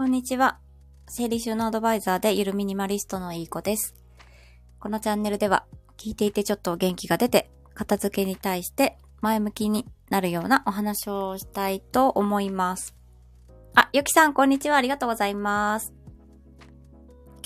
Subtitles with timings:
[0.00, 0.58] こんにちは。
[1.10, 3.94] 整理収納アドバイザーでゆるミニマリストのいい子です。
[4.78, 5.66] このチャンネルでは、
[5.98, 12.96] 聞いていてちょっと元気が出て、片付けに対して前向きになるようなお話をしたいと思います。
[13.74, 14.78] あ、ゆきさん、こんにちは。
[14.78, 15.92] ありがとうございます。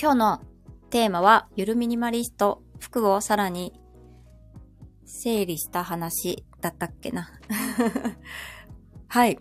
[0.00, 0.42] 今日の
[0.90, 3.72] テーマは、ゆるミニマリスト、服をさらに
[5.06, 7.28] 整理した話だったっけな。
[9.08, 9.40] はい。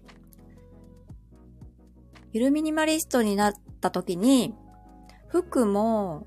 [2.33, 4.55] ゆるミニマリストになった時に、
[5.27, 6.25] 服も、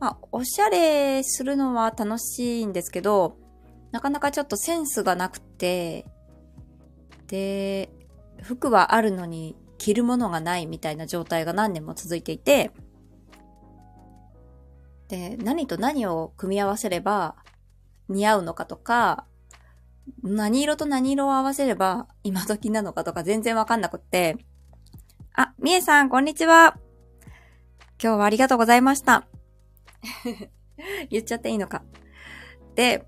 [0.00, 3.36] まあ、おしゃれするのは楽しいんですけど、
[3.92, 6.06] なかなかちょっとセンスがなくて、
[7.26, 7.90] で、
[8.42, 12.70] 服はあるのに着るものがないみたいな状態が何年も続いていて、
[15.08, 17.36] で、何と何を組み合わせれば
[18.08, 19.26] 似合うのかとか、
[20.22, 24.36] 何色と何色を合わせれば今時なのかとか全然わかんなくって、
[25.40, 26.76] あ、みえさん、こんにちは。
[28.02, 29.28] 今日はありがとうございました。
[31.10, 31.84] 言っちゃっていいのか。
[32.74, 33.06] で、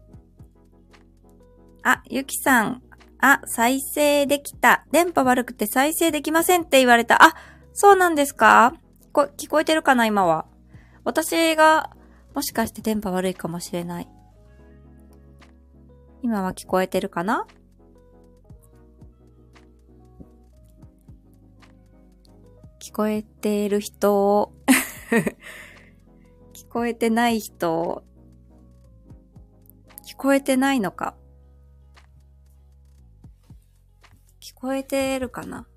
[1.83, 2.83] あ、ゆきさん、
[3.19, 4.86] あ、再生できた。
[4.92, 7.20] 電波悪くて再生できませんって言われた。
[7.20, 7.34] あ、
[7.73, 8.75] そうなんですか？
[9.03, 10.47] 聞こ聞こえてるかな今は。
[11.03, 11.91] 私が、
[12.36, 14.08] もしかして電波悪いかもしれない。
[16.23, 17.48] 今は聞こえてるかな？
[22.81, 24.55] 聞こえている人を、
[26.55, 28.03] 聞こえてない人を、
[30.05, 31.14] 聞こえてないのか。
[34.41, 35.69] 聞こえてるかな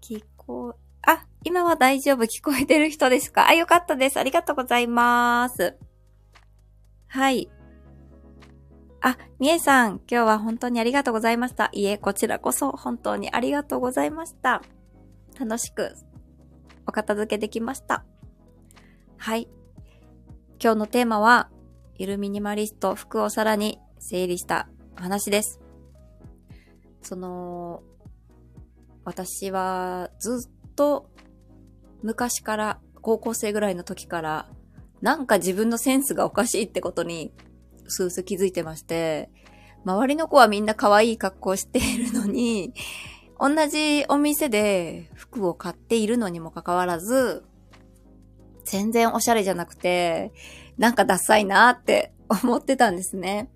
[0.00, 2.22] 聞こ、あ、今は大丈夫。
[2.24, 3.48] 聞こえてる人ですか？
[3.48, 4.16] あ、よかったです。
[4.18, 5.76] ありがとうございます。
[7.08, 7.50] はい。
[9.02, 11.70] あ、みえさん、今日は本当にありがとうございました。
[11.72, 14.62] いえ、こちらこそ本当にありがとうございました。
[15.38, 15.94] 楽しく
[16.86, 18.04] お片付けできました。
[19.16, 19.48] はい。
[20.62, 21.48] 今日のテーマは、
[21.96, 25.60] ゆるミニマリスト服をさらに整理した話です。
[27.00, 27.82] その、
[29.04, 31.10] 私はずっと
[32.02, 34.50] 昔から、高校生ぐらいの時から、
[35.00, 37.32] なんか自分のセンスがおかしいってことに、
[37.90, 39.30] スース気づいてまして、
[39.84, 42.72] 周りの子はみんな可愛い格好しているのに、
[43.38, 47.44] 同じお店で服を買っているのにもかかわらず、
[48.64, 50.32] 全然おしゃれじゃなくて、
[50.76, 53.50] なんかダサいなって思ってたんですね。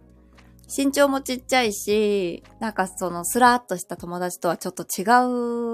[0.74, 5.04] 身長もちっちゃいし、なんかそのスラーっとした友達とはちょっと違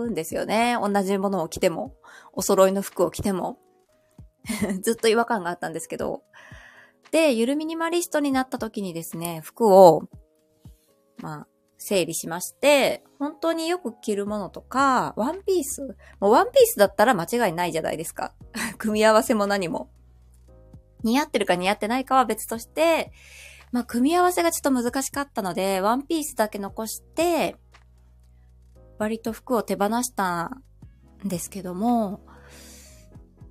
[0.06, 0.76] うんですよね。
[0.80, 1.94] 同じものを着ても、
[2.32, 3.58] お揃いの服を着ても。
[4.82, 6.22] ずっと違和感があったんですけど。
[7.10, 10.02] で、ゆるミニマリストになった時にですね、服を、
[11.18, 11.46] まあ、
[11.78, 15.82] 整理しまして、本当によく着るものとか、ワンピース
[16.20, 18.34] もうワンピースだったら間違いないじゃないですか。
[18.78, 19.90] 組み合わせも何も。
[21.02, 23.12] 似合ってるか似合ってないかは別として、
[23.72, 27.56] まあ、組み合わせがちょっと難しかったので、ワンピースだけ残して、
[28.98, 30.50] 割と服を手放した
[31.24, 32.20] んですけども、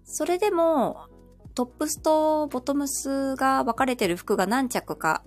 [0.03, 1.07] それでも、
[1.59, 5.25] トップスとボトムスが分かれてる服が何着か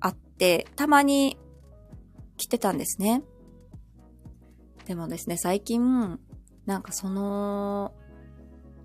[0.00, 1.36] あって、たまに
[2.38, 3.22] 着てたんですね。
[4.86, 6.18] でもですね、最近、
[6.64, 7.92] なんかその、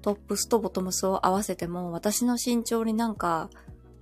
[0.01, 3.49] トップスとボトムスを合わせても、私の身長になんか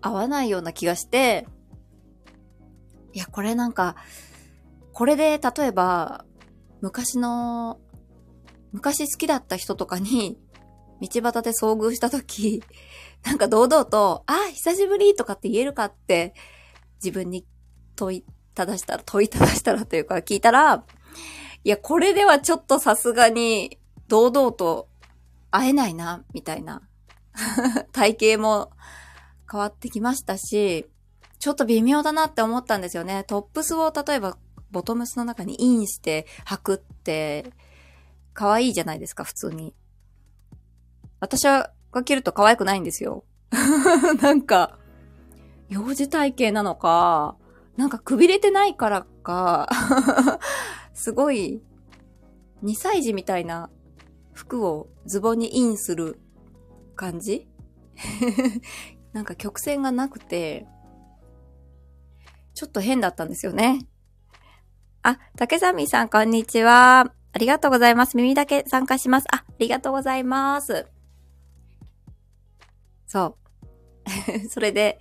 [0.01, 1.45] 合わないような気がして、
[3.13, 3.97] いや、これなんか、
[4.93, 6.25] これで例えば、
[6.81, 7.79] 昔の、
[8.71, 10.39] 昔好きだった人とかに、
[11.07, 12.63] 道端で遭遇したとき、
[13.23, 16.33] なんか堂々と、あ、久しぶりとかって言えるかって、
[17.03, 17.45] 自分に
[17.95, 18.25] 問い
[18.55, 20.85] ただしたら、問いただしたらというか聞いたら、
[21.63, 24.89] いや、これではちょっとさすがに、堂々と
[25.51, 26.81] 会えないな、みたいな。
[27.91, 28.71] 体型も
[29.49, 30.89] 変わってきましたし、
[31.39, 33.23] ちょっと微妙だなって思ったんですよね。
[33.25, 34.37] トップスを例えば、
[34.71, 37.53] ボトムスの中にインして履くって、
[38.33, 39.73] 可愛いじゃないですか、普通に。
[41.23, 43.23] 私はが着ると可愛くないんですよ。
[44.21, 44.77] なんか、
[45.69, 47.37] 幼児体型なのか、
[47.77, 49.69] なんかくびれてないからか、
[50.93, 51.61] すごい、
[52.65, 53.69] 2歳児みたいな
[54.33, 56.19] 服をズボンにインする
[56.97, 57.47] 感じ？
[59.13, 60.67] なんか曲線がなくて、
[62.53, 63.87] ちょっと変だったんですよね。
[65.03, 67.13] あ、竹サミさん、こんにちは。
[67.31, 68.17] ありがとうございます。
[68.17, 69.27] 耳だけ参加します。
[69.33, 70.92] あ、ありがとうございます。
[73.13, 73.37] そ
[74.43, 74.49] う。
[74.49, 74.99] それで、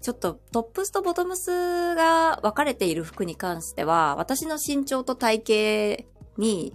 [0.00, 6.08] ちょっとトップスとボトムスが分かれている服に関しては、私の身長と体型
[6.38, 6.74] に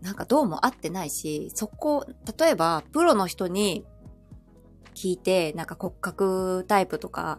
[0.00, 2.04] なんかどうも合ってないし、そこ、
[2.36, 3.86] 例えばプロの人に
[4.96, 7.38] 聞いて、なんか骨格タイプとか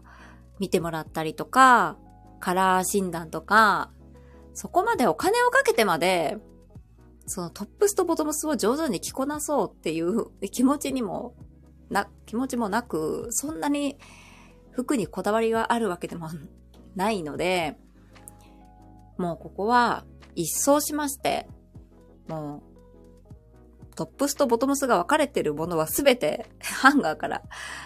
[0.59, 1.97] 見てもらったりとか、
[2.39, 3.91] カラー診断とか、
[4.53, 6.37] そこまでお金をかけてまで、
[7.25, 11.35] そのトップスとボトムスを上手に着こなそうっていう気持ちにも
[11.89, 13.97] な、気持ちもなく、そんなに
[14.71, 16.29] 服にこだわりがあるわけでも
[16.95, 17.77] ないので、
[19.17, 20.03] もうここは
[20.35, 21.47] 一掃しまして、
[22.27, 22.63] も
[23.91, 27.43] う、トップスとボトムスが分かれてるものはすべて ハンガーから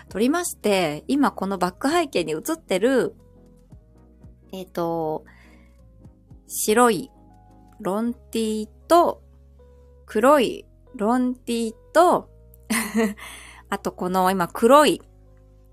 [0.07, 3.15] 取りまして、今このバック背景に映ってる、
[4.53, 5.25] えっ、ー、と、
[6.47, 7.11] 白い
[7.81, 9.21] ロンティーと、
[10.07, 10.65] 黒い
[10.95, 12.31] ロンティーと
[13.69, 15.01] あとこの今黒い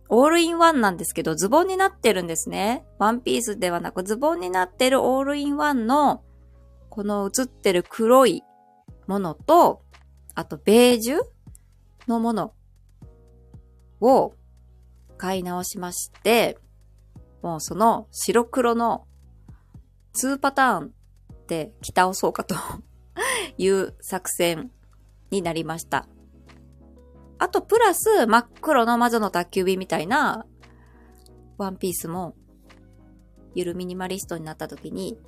[0.08, 2.84] オールインワンなんですけど、ズボンになってるんですね。
[2.98, 6.22] ワンピースではなくズボンになってるオールインワンの、
[6.90, 8.44] この映ってる黒い
[9.06, 9.82] ものと、
[10.34, 11.20] あとベージュ
[12.06, 12.52] のもの
[14.00, 14.34] を
[15.16, 16.58] 買い直しまして、
[17.42, 19.06] もうその白黒の
[20.14, 20.94] 2パターン
[21.46, 22.54] で着倒そうかと
[23.58, 24.70] いう作戦
[25.30, 26.06] になりました。
[27.38, 30.46] あと、プラス、真っ黒の魔女の宅急便みたいな、
[31.58, 32.34] ワンピースも、
[33.54, 35.18] ゆるミニマリストになった時に、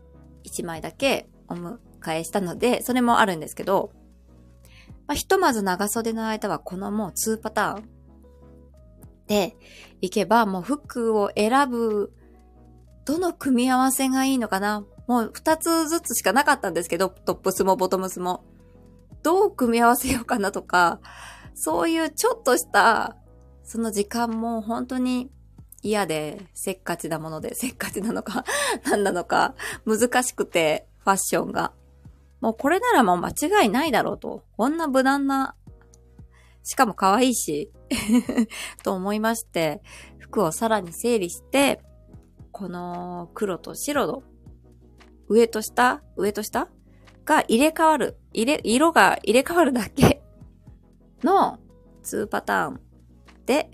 [0.45, 1.79] 1枚だけお迎
[2.09, 3.91] えしたので、それもあるんですけど、
[5.07, 7.89] まあ、ひとまず長袖の間はこのもう2パターン
[9.27, 9.57] で
[10.01, 12.13] いけば、もう服を選ぶ、
[13.05, 18.45] どの組み合わせがいいのかなもう2つずつしかなかったんですけど、トップスもボトムスも。
[19.23, 21.01] どう組み合わせようかなとか、
[21.55, 23.17] そういうちょっとした、
[23.65, 25.31] その時間も本当に
[25.83, 28.45] 嫌で、せっかちなもので、せっかちなのか
[28.85, 29.55] 何なのか、
[29.85, 31.73] 難しくて、ファッションが。
[32.41, 34.45] もうこれならもう間違いないだろうと。
[34.57, 35.55] こんな無難な、
[36.63, 37.73] しかも可愛いし
[38.83, 39.83] と思いまして、
[40.19, 41.81] 服をさらに整理して、
[42.53, 44.23] この黒と白の
[45.29, 46.69] 上と下上と下？
[47.27, 48.17] が入れ替わる。
[48.33, 50.23] 入れ、色が入れ替わるだけ
[51.23, 51.59] の
[52.05, 52.81] 2パターン
[53.47, 53.71] で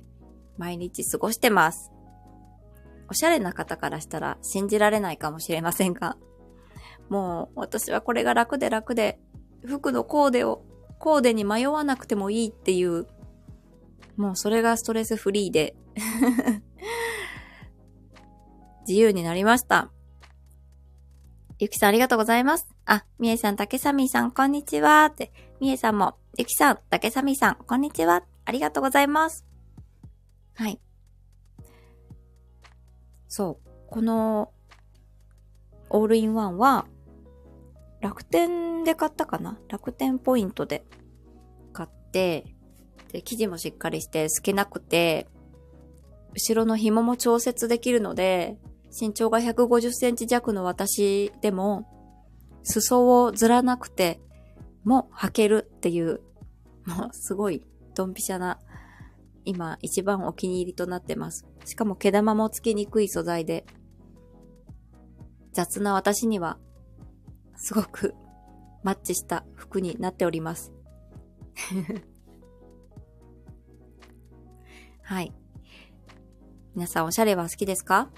[0.56, 1.92] 毎日過ごしてます。
[3.08, 6.16] おしゃれな方からしたら信じられないかもしれませんが、
[7.10, 9.20] もう私はこれが楽で楽で、
[9.66, 10.64] 服のコーデを、
[10.98, 13.06] コーデに迷わなくてもいいっていう、
[14.16, 15.74] もうそれがストレスフリーで
[18.88, 19.90] 自由になりました。
[21.62, 22.66] ゆきさんありがとうございます。
[22.86, 25.04] あ、みえさん、たけさみさん、こんにちは。
[25.04, 25.30] って、
[25.60, 28.24] みえさんも、ゆきさん、たけさみさん、こんにちは。
[28.44, 29.46] ありがとうございます。
[30.54, 30.80] はい。
[33.28, 33.68] そう。
[33.88, 34.50] この、
[35.88, 36.86] オールインワンは、
[38.00, 39.56] 楽天で買ったかな？
[39.68, 40.84] 楽天ポイントで
[41.72, 42.56] 買って、
[43.12, 45.28] で、生地もしっかりして透けなくて、
[46.34, 48.58] 後ろの紐も調節できるので、
[48.98, 51.88] 身長が150センチ弱の私でも、
[52.62, 54.20] 裾をずらなくて、
[54.84, 56.20] も履けるっていう、
[56.86, 57.62] もうすごい
[57.94, 58.58] ドンピシャな、
[59.44, 61.46] 今一番お気に入りとなってます。
[61.64, 63.64] しかも毛玉もつけにくい素材で、
[65.52, 66.58] 雑な私には、
[67.56, 68.14] すごく
[68.82, 70.72] マッチした服になっております。
[75.02, 75.32] はい。
[76.74, 78.10] 皆さんおしゃれは好きですか？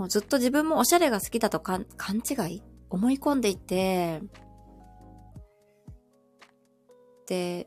[0.00, 2.62] もうずっと自分もおしゃれが好きだと勘違い？
[2.88, 4.22] 思い込んでいて、
[7.26, 7.66] で、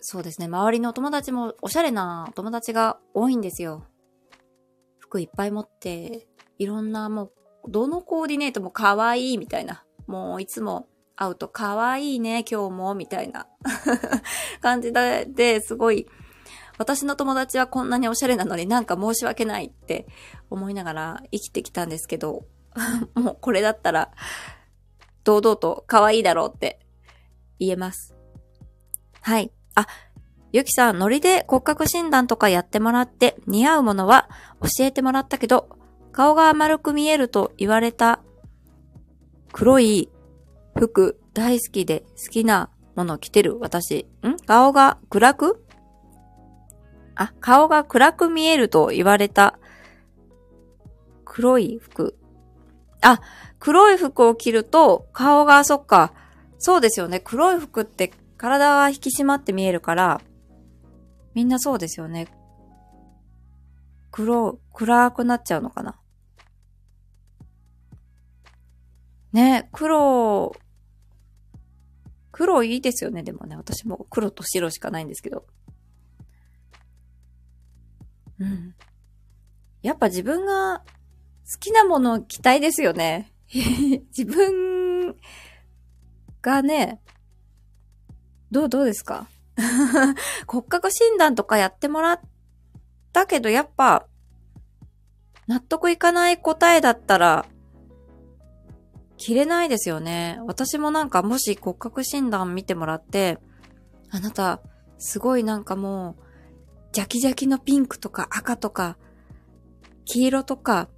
[0.00, 3.84] そうですね、周りのお友達もおしゃれなお友達が多いんですよ。
[4.98, 6.26] 服いっぱい持って、
[6.58, 7.32] いろんなもう、
[7.68, 9.84] どのコーディネートも可愛いみたいな。
[10.08, 13.46] もういつも会うと可愛いね、今日も、みたいな
[14.60, 16.08] 感じで、ですごい、
[16.80, 20.06] 私の友達はこんなにおしゃれなのになんか申し訳ないって
[20.48, 22.46] 思いながら生きてきたんですけど、
[23.14, 24.10] もうこれだったら、
[25.22, 26.80] 堂々と可愛いだろうって
[27.58, 28.14] 言えます。
[29.20, 29.52] はい。
[29.74, 29.88] あ、
[30.52, 34.30] ゆきさん、ノリで骨格診断とかやってもらって似合うものは
[34.62, 35.68] 教えてもらったけど、
[36.12, 38.22] 顔が丸く見えると言われた
[39.52, 40.08] 黒い
[40.74, 44.06] 服大好きで好きなもの着てる私。
[44.26, 44.38] ん？
[44.46, 45.66] 顔が暗く？
[47.20, 49.58] あ、顔が暗く見えると言われた
[51.26, 52.16] 黒い服。
[53.02, 53.20] あ、
[53.58, 56.14] 黒い服を着ると顔がそっか。
[56.58, 57.20] そうですよね。
[57.20, 60.22] 黒い服って体が引き締まって見えるから、
[61.34, 62.26] みんなそうですよね。
[64.10, 66.00] 黒、暗くなっちゃうのかな。
[69.34, 70.52] ね、黒、
[72.32, 73.56] 黒いいですよね、でもね。
[73.56, 75.44] 私も黒と白しかないんですけど。
[78.40, 78.74] うん。
[79.82, 83.32] やっぱ自分が好きなものを着たいですよね。
[84.16, 85.16] 自分
[86.42, 87.00] がね、
[88.50, 89.28] どう、どうですか？
[90.46, 92.20] 骨格診断とかやってもらっ
[93.12, 94.06] たけど、やっぱ、
[95.46, 97.46] 納得いかない答えだったら、
[99.16, 100.40] 着れないですよね。
[100.46, 103.38] 私もなんかもし骨格診断見てもらって、
[104.10, 104.60] あなた、
[104.98, 106.29] すごいなんかもう、
[106.92, 108.96] ジャキジャキのピンクとか赤とか、
[110.04, 110.88] 黄色とか、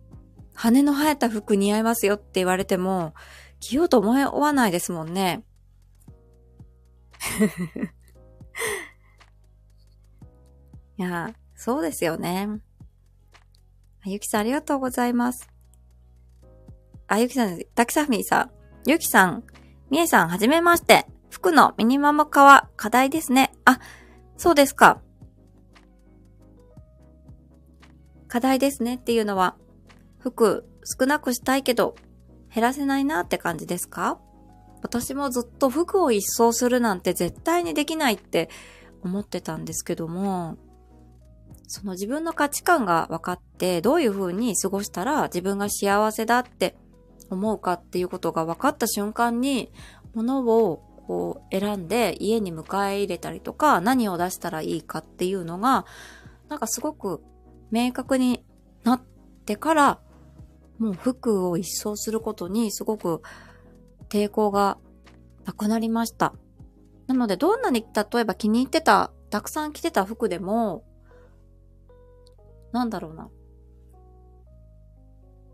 [0.54, 3.14] 羽の生えた服似合いますよって言われても、
[3.60, 5.44] 着ようと思わないですもんね。
[10.98, 12.48] いや、そうですよね。
[14.04, 15.48] あゆきさんありがとうございます。
[17.06, 17.70] あ、ゆきさんです。
[17.74, 18.50] タキサフィーさん。
[18.86, 19.44] ゆきさん、
[19.90, 21.06] みえさん、はじめまして。
[21.30, 23.52] 服のミニマム化は課題ですね。
[23.64, 23.78] あ、
[24.36, 25.00] そうですか。
[28.32, 29.56] 課題ですねっていうのは、
[30.18, 30.64] 服
[30.98, 31.96] 少なくしたいけど、
[32.50, 34.18] 減らせないなって感じですか？
[34.82, 38.48] 私もずっと服を一掃するなんて絶対にできないって
[39.02, 40.56] 思ってたんですけども、
[41.66, 46.74] その自分の価値観が分かって、どういう風に過ごしたら自分が幸せだって
[47.28, 49.70] 思うかっていうことが分かった瞬間に、
[50.14, 52.62] 物をこう選んで家に迎
[52.92, 55.84] え入れたりとか、何を出したらいいかっていうのが、
[56.48, 57.22] なんかすごく
[57.72, 58.44] 明確に
[58.84, 59.02] なっ
[59.46, 60.00] てから、
[60.78, 63.22] もう服を一掃することにすごく
[64.08, 64.78] 抵抗が
[65.44, 66.34] なくなりました。
[67.06, 70.84] なので、どんなに例えば気に入ってた、たくさん着てた服でも、
[72.72, 73.28] なんだろうな。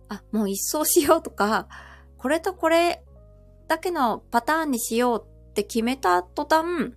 [0.09, 1.69] あ、もう一掃しようとか、
[2.17, 3.05] これとこれ
[3.69, 6.95] だけのパターンにしようって決めた途端、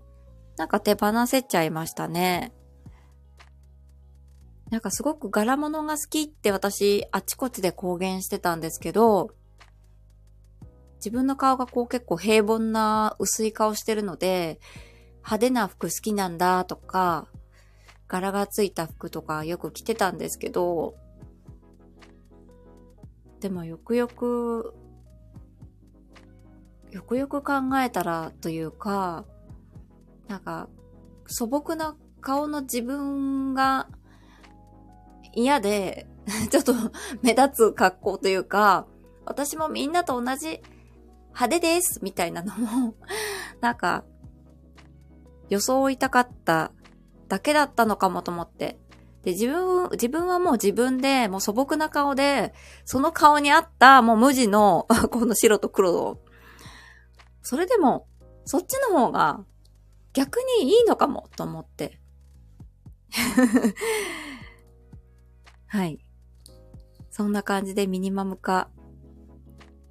[0.57, 2.53] なんか手放せちゃいましたね。
[4.71, 9.31] なんかすごく柄物が好きって私、あちこちで公言してたんですけど、
[10.95, 14.61] 自分の顔がこう結構平凡な薄い顔してるので、
[15.17, 17.27] 派手な服好きなんだとか、
[18.07, 20.95] 柄がついた服とかよく着てたんですけど、
[23.41, 24.73] でもよくよく、
[26.91, 29.25] よくよく考えたらというか、
[30.29, 30.69] なんか
[31.27, 33.89] 素朴な顔の自分が
[35.33, 36.07] 嫌で、
[36.50, 36.73] ちょっと
[37.21, 38.88] 目立つ格好というか、
[39.25, 40.61] 私もみんなと同じ
[41.29, 42.95] 派手ですみたいなのも、
[43.61, 44.03] なんか、
[45.50, 46.71] 装いたかった
[47.27, 48.79] だけだったのかもと思って。
[49.23, 52.53] で、自分、自分はもう自分で、もう素朴な顔で、
[52.85, 56.19] その顔に合ったもう無地の、 この白と黒を。
[57.41, 58.07] それでも、
[58.45, 59.43] そっちの方が
[60.13, 62.00] 逆にいいのかもと思って。
[65.71, 65.99] はい。
[67.09, 68.67] そんな感じでミニマム化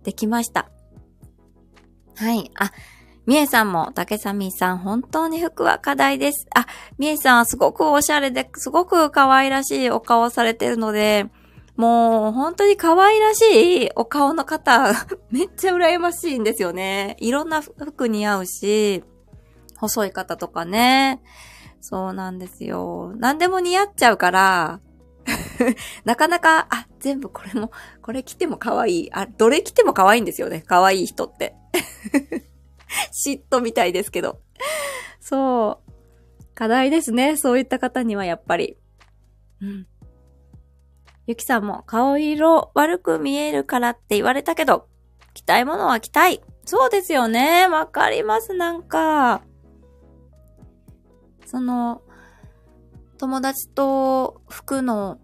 [0.02, 0.70] できました。
[2.16, 2.50] はい。
[2.58, 2.70] あ、
[3.24, 6.46] みえさんも、竹さみさん、本当に服は課題です。
[6.54, 6.66] あ、
[6.98, 11.30] みえさんはすごくおしゃれで、すごく可愛らしいお顔されてるので、
[11.76, 14.92] もう、本当に可愛らしいお顔の方、
[15.32, 17.16] めっちゃ羨ましいんですよね。
[17.20, 19.02] いろんな服似合うし、
[19.78, 21.22] 細い方とかね。
[21.80, 23.14] そうなんですよ。
[23.16, 24.80] 何でも似合っちゃうから、
[26.04, 27.70] なかなか、あ、全部これも、
[28.02, 29.12] これ着ても可愛い。
[29.12, 30.62] あ、どれ着ても可愛いんですよね。
[30.66, 31.54] 可愛い人って。
[33.12, 34.40] 嫉妬みたいですけど。
[35.20, 35.90] そう。
[36.54, 37.36] 課題ですね。
[37.36, 38.76] そういった方にはやっぱり。
[39.60, 39.86] うん。
[41.26, 44.88] ゆきさんも顔色悪く見えるからって言われたけど、
[45.32, 46.42] 着たいものは着たい。
[46.64, 47.68] そうですよね。
[47.68, 49.42] わかります、なんか。
[51.46, 52.02] その、
[53.20, 55.18] 友達と服の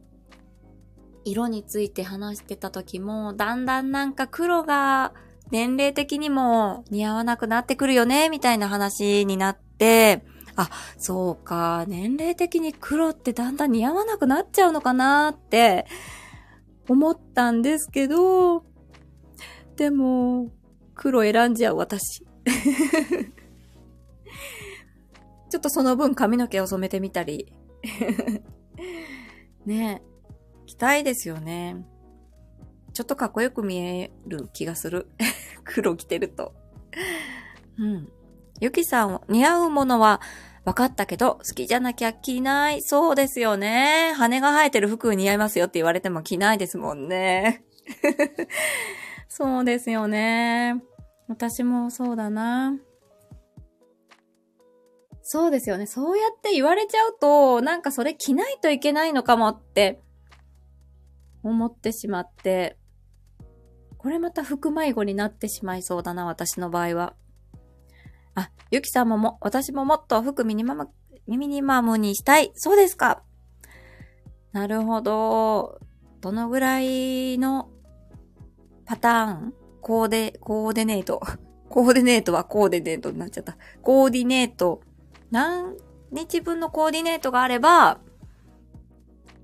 [1.24, 5.14] 色について話してた時も、だんだんなんか黒が
[5.50, 10.26] 年齢的にも似合わなくなってくるよね、みたいな話になって、
[10.56, 15.86] あ、そうか、年齢的に黒ってだんだん似合わなくなっちゃうのかなって
[16.90, 18.66] 思ったんですけど、
[19.76, 20.50] でも、
[20.94, 22.26] 黒選んじゃう私。
[25.48, 27.54] ちょっとその分髪の毛を染めてみたり。
[29.66, 30.16] ねえ。
[30.66, 31.84] 着たいですよね。
[32.92, 35.08] ちょっとかっこよく見える気がする。
[35.64, 36.54] 黒着てると。
[37.78, 38.08] うん。
[38.60, 40.20] ゆきさん、似合うものは
[40.64, 42.82] わかったけど、好きじゃなきゃ着ない。
[42.82, 44.12] そうですよね。
[44.16, 47.64] 羽が生えてる服似合いますよって言われても着ないですもんね。
[49.28, 50.82] そうですよね。
[51.28, 52.76] 私もそうだな。
[55.28, 55.86] そうですよね。
[55.86, 60.00] そうやって言われちゃうと、なんかそれ着ないといけないのかもって
[61.42, 62.78] 思ってしまって、
[63.98, 67.14] これまた服迷子になってしまいそうだな、私の場合は。
[68.36, 70.90] あ、ゆきさんもも、私ももっと服ミニマム、
[71.26, 72.52] ミニマムにしたい。
[72.54, 73.24] そうですか。
[74.52, 75.80] なるほど。
[76.20, 77.68] どのぐらいの
[78.84, 79.54] パターン？
[79.80, 81.20] コーデ、コーデネート。
[81.68, 83.56] コーデネートはコーデネートになっちゃった。
[83.82, 84.82] コーディネート。
[85.30, 85.76] 何
[86.10, 88.00] 日分のコーディネートがあれば、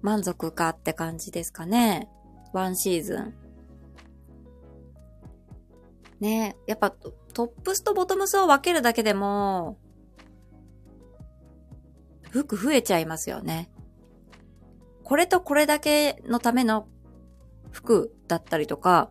[0.00, 2.08] 満足かって感じですかね。
[2.52, 3.34] ワンシーズン。
[6.20, 9.78] ねやっぱトップスとボトムスを分けるだけでも、
[12.30, 13.70] 服増えちゃいますよね。
[15.04, 16.86] これとこれだけのための
[17.70, 19.10] 服だったりとか、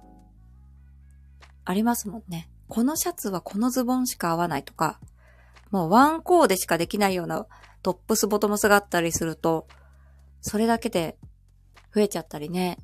[1.66, 2.50] ありますもんね。
[2.68, 5.00] このシャツはこのズボンしか合わないとか、
[5.72, 7.48] もうワンコーデしかできないような
[7.82, 9.68] トップスボトムスがあったりすると、
[10.42, 11.18] それだけで
[11.96, 12.78] 増えちゃったりね。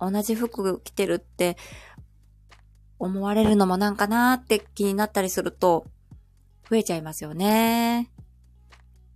[0.00, 1.56] 同じ服着てるって
[2.98, 5.86] 思われるのもなんかなーって気になったりすると、
[6.68, 8.10] 増えちゃいますよね。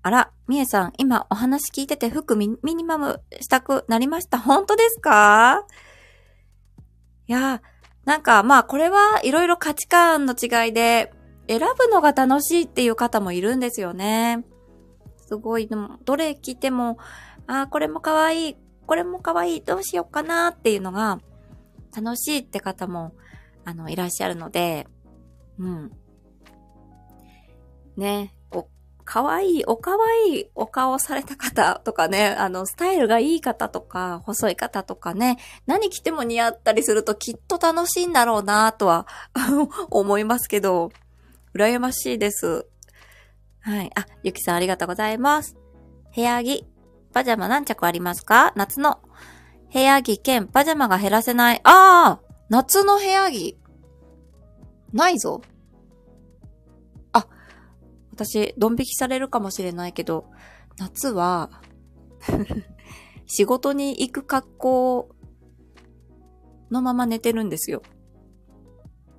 [0.03, 4.39] あら、みえさん、今お話聞いてて服ミニマムしたくなりました。
[4.39, 5.65] 本当ですか？
[7.27, 7.63] いや、
[8.05, 11.13] なんかまあこれはいろいろ価値観の違いで
[11.49, 14.45] 選ぶのが楽しいっていう方もいるんですよね。
[15.27, 16.99] すごい、でもどれ着ても、
[17.47, 21.21] ああ、これも可愛い、これも可愛い、どうしようかなっていうのが
[21.95, 23.13] 楽しいって方も
[23.67, 24.87] あの、いらっしゃるので、
[25.59, 25.91] うん。
[27.97, 28.69] ね、お、
[29.05, 39.09] かわい、おかわいいお顔された方とかね、あの、スタイルがいい方とか、細い方とかね、何着ても似合ったりするときっと楽しいんだろうなとは
[39.91, 40.93] 思いますけど、
[41.57, 42.67] 羨ましいです。
[43.61, 43.91] はい。
[43.97, 45.57] あ、ゆきさんありがとうございます。
[46.15, 46.65] 部屋着、
[47.13, 48.53] パジャマ何着ありますか？
[48.57, 49.01] 夏の
[49.73, 51.61] 部屋着兼パジャマが減らせない。
[51.65, 53.59] ああ夏の部屋着。
[54.93, 55.43] ないぞ。
[57.13, 57.27] あ、
[58.13, 60.27] 私、ドン引きされるかもしれないけど、
[60.79, 61.51] 夏は
[63.27, 65.09] 仕事に行く格好
[66.71, 67.83] のまま寝てるんですよ。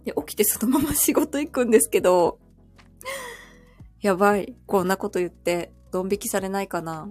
[0.08, 2.40] で、起きてそのまま仕事行くんですけど、
[4.00, 4.56] やばい。
[4.66, 7.10] こんなこと言って、ドン引きされないかな。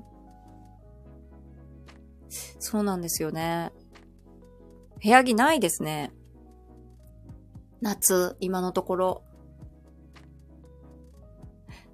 [2.58, 3.70] そうなんですよね。
[5.02, 6.10] 部屋着ないですね。
[7.82, 9.24] 夏、今のところ。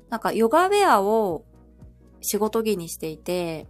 [0.08, 1.44] なんかヨガウェアを
[2.20, 3.66] 仕事着にしていて、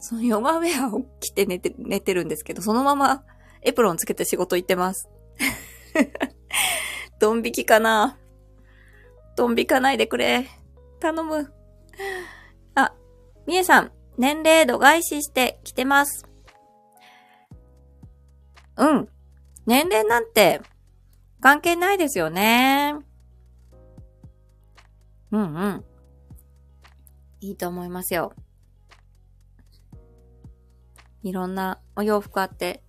[0.00, 3.22] そのヨガウェアを着て寝て、寝てるんですけど、そのまま
[3.60, 5.08] エプロンつけて仕事行ってます。
[7.18, 8.18] ドン引きかな
[9.36, 10.46] ドン引かないでくれ。
[11.00, 11.52] 頼む。
[12.74, 12.94] あ、
[13.46, 16.28] みえさん、年齢度外視して着てます。
[18.76, 19.08] うん。
[19.66, 20.60] 年齢なんて
[21.40, 22.94] 関係ないですよね。
[25.30, 25.84] うんうん。
[27.40, 28.32] いいと思いますよ。
[31.22, 32.82] いろんなお洋服あって、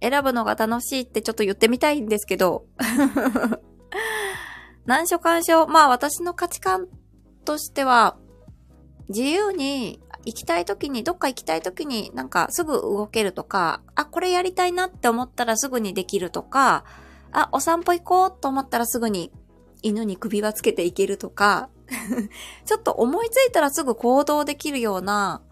[0.00, 2.66] 選ぶのが楽しいってちょっと言ってみたいんですけど。
[4.86, 5.66] 難所干渉。
[5.66, 6.86] まあ私の価値観
[7.44, 8.16] としては、
[9.08, 16.84] 自由に行きたい時に、どっか行きたい時になんかすぐ動けるとか、あ、これやりたいなって思ったらすぐにできるとか、
[17.32, 19.32] あ、お散歩行こうと思ったらすぐに
[19.82, 21.68] 犬に首輪つけていけるとか、
[22.64, 25.42] ちょっと思いついたらすぐ行動できるような、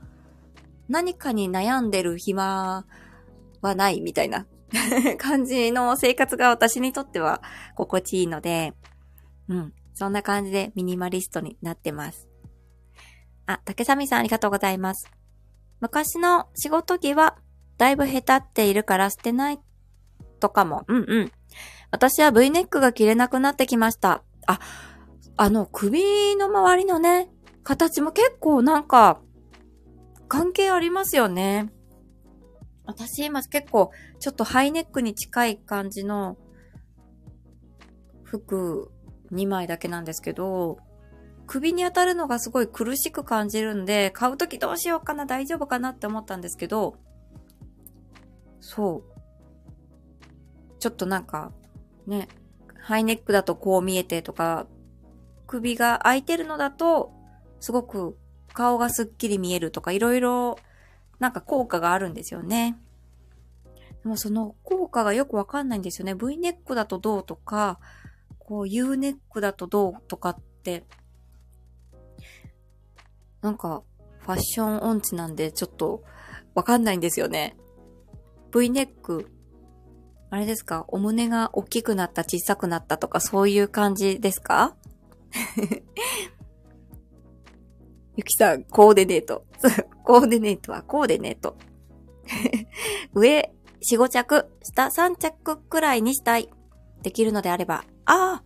[0.89, 2.85] 何かに悩んでる暇
[3.69, 4.47] はないみたいな
[5.19, 7.43] 感じの生活が私にとっては
[7.75, 8.75] 心地いいので、
[9.49, 9.73] うん。
[9.95, 12.29] そんな感じでミニマリストになってます。
[13.47, 15.11] あ、竹サミさんありがとうございます。
[15.81, 17.37] 昔の仕事着は
[17.79, 19.61] だいぶ下手っているから捨てない
[20.41, 20.85] とかも。
[20.89, 21.33] うんうん。
[21.91, 24.23] 私は V ネックが着れなくなってきました。
[24.47, 24.59] あ、
[25.37, 27.29] あの首の周りのね、
[27.63, 29.21] 形も結構なんか
[30.29, 31.73] 関係ありますよね。
[32.87, 36.37] 私今結構ちょっとハイネックに近い感じの
[38.23, 38.91] 服
[39.33, 40.79] 2枚だけなんですけど、
[41.47, 46.97] 首に当たるのがすごい苦しく感じるんで、買うときどうしようかな、大丈夫かなって思ったんですけど、
[48.61, 49.15] そう。
[50.79, 51.53] ちょっとなんか、
[52.07, 52.29] ね、
[52.79, 54.67] ハイネックだとこう見えてとか、
[55.47, 57.13] 首が空いてるのだと、
[57.61, 58.19] すごく
[58.53, 60.59] 顔がすっきり見えるとか、いろいろ
[61.19, 62.77] なんか効果があるんですよね。
[64.03, 66.15] でもその効果がよくわかんないんですよね。
[66.15, 67.79] V ネックだとどうとか、
[68.39, 70.85] こう U ネックだとどうとかって、
[73.41, 73.83] なんか
[74.19, 76.03] ファッション音痴なんでちょっと
[76.55, 77.57] わかんないんですよね。
[78.53, 79.31] V ネック、
[80.31, 80.85] あれですか？
[80.89, 84.77] お胸が大きくなった小さくなったとかそういう感じですか？
[88.17, 89.45] ゆきさん、コーデネート。
[90.05, 91.57] コーデネートはコーデネート。
[93.13, 93.53] 上
[93.91, 96.49] 4、5着、下3着くらいにしたい。
[97.03, 97.85] できるのであれば。
[98.05, 98.45] ああ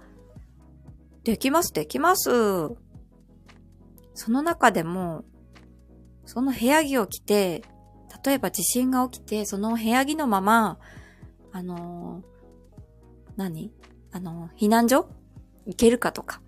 [1.24, 2.30] できます、できます。
[4.14, 5.24] その中でも、
[6.24, 7.62] その部屋着を着て、
[8.24, 10.78] 例えば地震が起きて、その部屋着のまま、
[11.52, 13.72] あのー、何？
[14.12, 15.08] あのー、避難所？
[15.66, 16.40] 行けるかとか。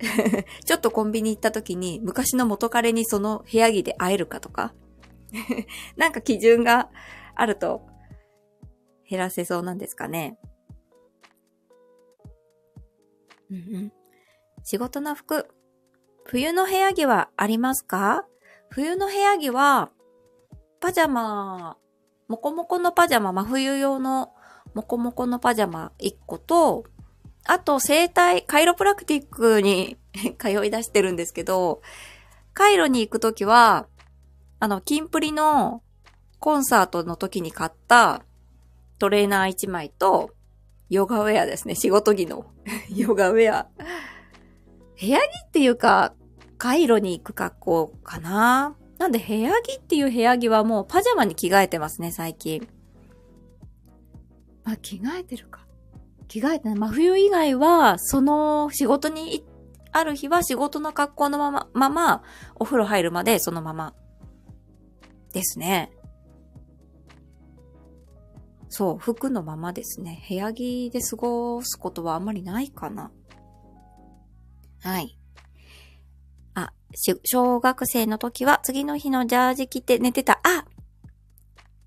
[0.64, 4.74] ちょっとコンビニ行った時に昔の元彼にその部屋着で会えるかとか。
[5.96, 6.90] なんか基準が
[7.36, 7.86] あると
[9.08, 10.38] 減らせそうなんですかね。
[13.50, 13.92] うん。
[14.62, 15.48] 仕事の服。
[16.24, 18.26] 冬の部屋着はありますか？
[18.68, 19.90] 冬の部屋着は、
[20.80, 21.76] パジャマ、
[22.28, 24.32] もこもこのパジャマ、真冬用の
[24.74, 26.84] もこもこのパジャマ1個と、
[27.46, 29.96] あと、整体、カイロプラクティックに
[30.38, 31.82] 通い出してるんですけど、
[32.52, 33.86] カイロに行くときは、
[34.58, 35.82] あの、キンプリの
[36.38, 38.22] コンサートの時に買った
[38.98, 40.34] トレーナー1枚と、
[40.90, 41.74] ヨガウェアですね。
[41.74, 42.46] 仕事着の
[42.94, 43.68] ヨガウェア。
[45.00, 46.14] 部屋着っていうか、
[46.58, 48.76] カイロに行く格好かな。
[48.98, 52.68] なんで部屋着っていう部屋着はもうパジャマに着替えてますね、最近。
[54.64, 55.64] まあ、着替えてるか。
[56.30, 56.78] 着替えてない。
[56.78, 59.44] 真冬以外は、その仕事に
[59.90, 62.22] ある日は仕事の格好のまま、まま、
[62.54, 63.94] お風呂入るまでそのまま。
[65.32, 65.92] ですね。
[68.68, 70.24] そう、服のままですね。
[70.28, 73.10] 部屋着で過ごすことはあんまりないかな。
[74.82, 75.18] はい。
[76.54, 76.72] あ、
[77.24, 80.40] 小学生の時は次の日のジャージ着て寝てた。
[80.44, 80.64] あ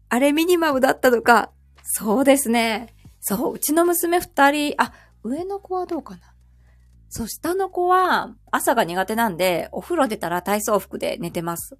[0.10, 1.52] あれミニマムだったのか。
[1.84, 2.94] そうですね。
[3.26, 4.92] そう、うちの娘二人、あ、
[5.24, 6.20] 上の子はどうかな？
[7.08, 11.78] そう、下の子は朝が苦手なんで、お風呂出たら体操服で寝てます。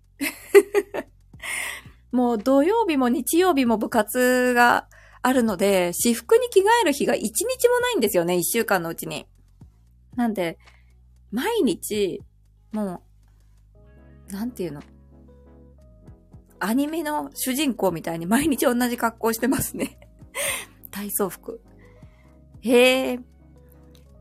[2.14, 4.88] もう土曜日も日曜日も部活が
[5.22, 9.28] あるので、私服に着替える日が一日もないんですよね、一週間のうちに。
[10.16, 10.58] なんで、
[11.30, 12.22] 毎日、
[12.72, 13.04] も
[14.30, 14.82] う、なんていうの？
[16.62, 20.00] アニメの主人公みたいに毎日同じ格好してますね。
[20.94, 21.60] 体操服。
[22.62, 23.20] へえ。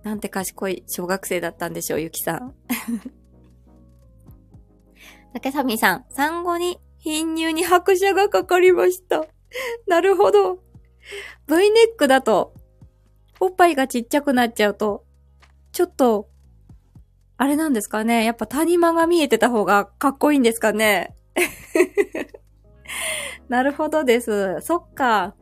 [0.02, 2.54] なんて賢い小学生だったんでしょう、ゆきさん。
[5.32, 9.24] 竹サミさん、産後に貧乳に拍車がかかりました。
[9.86, 10.56] なるほど。
[11.46, 12.54] V ネックだと、
[13.38, 15.04] おっぱいがちっちゃくなっちゃうと、
[15.72, 16.28] ちょっと、
[17.36, 18.24] あれなんですかね。
[18.24, 21.14] やっぱ谷間が見えてた方がかっこいいんですかね。
[23.48, 24.60] なるほどです。
[24.60, 25.34] そっか。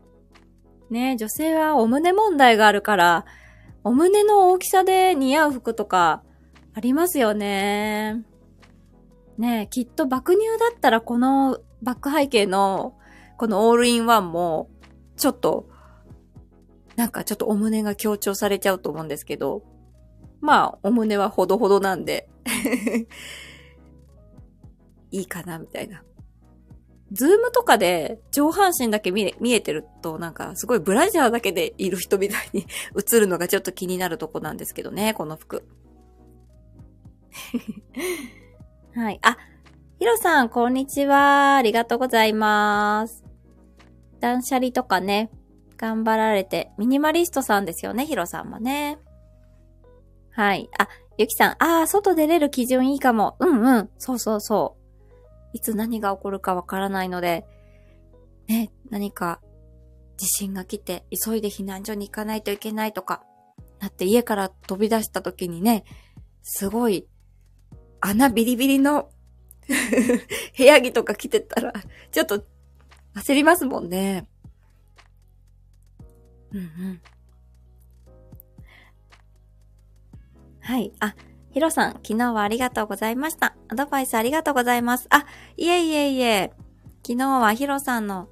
[0.90, 3.24] ね、女性はお胸問題があるから、
[3.84, 6.22] お胸の大きさで似合う服とか
[6.74, 8.24] ありますよね。
[9.38, 12.94] ねきっと爆乳だったらこのバック背景の
[13.38, 14.68] このオールインワンも
[15.16, 15.66] ちょっと
[16.96, 19.62] なんかちょっとお胸が強調されちゃうと思うんですけど、
[20.40, 22.28] まあお胸はほどほどなんで
[25.10, 26.02] いいかなみたいな。
[27.12, 35.66] ズームとかで上半身だけ見え見えてるとなんかすごいブラジャーだけでいる人みたいに 映るのがちょっと気になるとこなんですけどね、この服。
[38.94, 39.18] はい。
[39.22, 39.36] あ、
[39.98, 41.56] ヒロさん、こんにちは。
[41.56, 43.24] ありがとうございます。
[44.20, 45.30] 断捨離とかね、
[45.76, 48.98] 頑張られて、ミニマリストさんですよね、ヒロさんもね。
[50.30, 50.68] はい。
[50.78, 53.36] あ、ゆきさん、ああ、外出れる基準いいかも。
[53.40, 53.90] うんうん。
[53.98, 54.79] そうそうそう。
[55.52, 57.44] いつ何が起こるかわからないので、
[58.48, 59.40] ね、何か
[60.16, 63.22] 地震が来て急いで避難所に行かないといけないとか、
[63.78, 65.84] なって家から飛び出した時にね、
[66.42, 67.06] すごい
[68.00, 69.10] 穴ビリビリの
[70.56, 71.72] 部屋着とか着てたら、
[72.10, 72.44] ちょっと
[73.14, 74.26] 焦りますもんね。
[76.52, 77.00] うんうん。
[80.60, 80.92] はい。
[81.00, 81.14] あ、
[81.52, 83.56] ヒロさん、昨日はありがとうございました。
[83.68, 85.08] アドバイスありがとうございます。
[85.10, 86.52] あ、いえいえいえ。
[87.04, 88.28] 昨日はヒロさんの、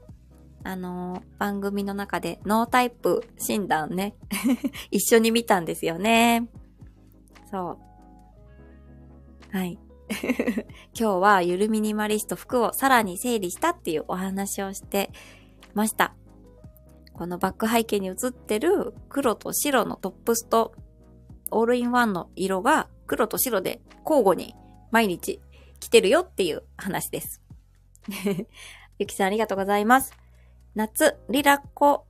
[0.63, 4.15] あのー、番組の中でノータイプ診断ね、
[4.93, 6.47] 一緒に見たんですよね。
[7.51, 7.79] そ
[9.53, 9.57] う。
[9.57, 9.81] はい。
[10.99, 15.11] 今日はゆるミニマリスト服をさらに整理したっていうお話をして
[15.75, 16.15] ました。
[17.15, 20.73] このバック背景に映ってる黒と白のトップスと
[21.51, 24.55] オールインワンの色が黒と白で交互に
[24.92, 25.40] 毎日
[25.81, 27.42] 着てるよっていう話です。
[28.99, 30.12] ゆきさんありがとうございます。
[30.75, 32.07] 夏、リラッコ、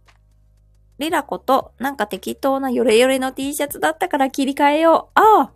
[0.99, 5.19] リラコとなんか適当なヨレヨレの T シャツだったから切り替えよう。
[5.19, 5.53] ああ。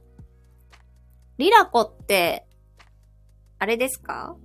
[1.39, 2.47] リラコって、
[3.59, 4.37] あれですか？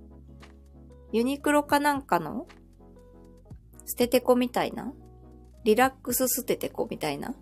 [1.12, 2.46] ユニクロかなんかの？
[3.86, 4.92] 捨ててこみたいな？
[5.64, 7.34] リラックス捨ててこみたいな？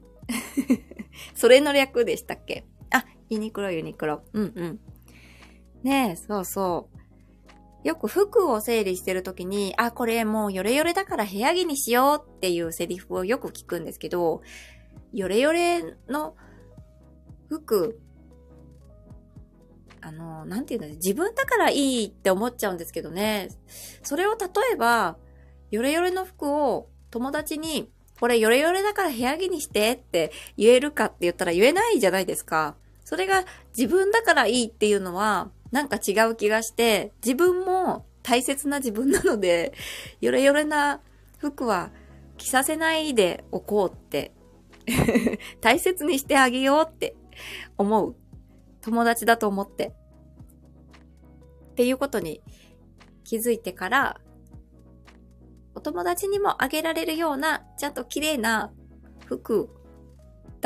[1.34, 2.66] それの略でしたっけ、
[3.28, 4.22] ユニクロユニクロ。
[4.32, 4.80] うんうん。
[5.82, 6.96] ねえ、そうそう。
[7.86, 14.42] よく服を整理してるときに、あ、これもうヨレヨレだから部屋着にしようっていうセリフをよく聞くんですけど、
[15.12, 16.34] ヨレヨレの
[17.48, 18.00] 服、
[20.00, 23.50] あの、なんていうんだ自分だからいいって思っちゃうんですけどね。
[24.02, 25.16] それを例えば、
[25.70, 32.76] ヨレヨレの服を友達に、これヨレヨレだから部屋着にしてって言えるかって言ったら言えないじゃないですか。
[33.06, 39.74] それが自分だからいいっていうのは、なんか違う気がして、自分も大切な自分なので、
[40.20, 41.00] ヨレヨレな
[41.38, 41.92] 服は
[42.36, 44.32] 着させないでおこうって
[45.62, 47.14] 大切にしてあげようって
[47.78, 48.16] 思う
[48.80, 49.94] 友達だと思って。
[51.70, 52.42] っていうことに
[53.22, 54.20] 気づいてから、
[55.76, 58.72] お友達にもあげられるような、ちゃんと綺麗な
[59.26, 59.68] 服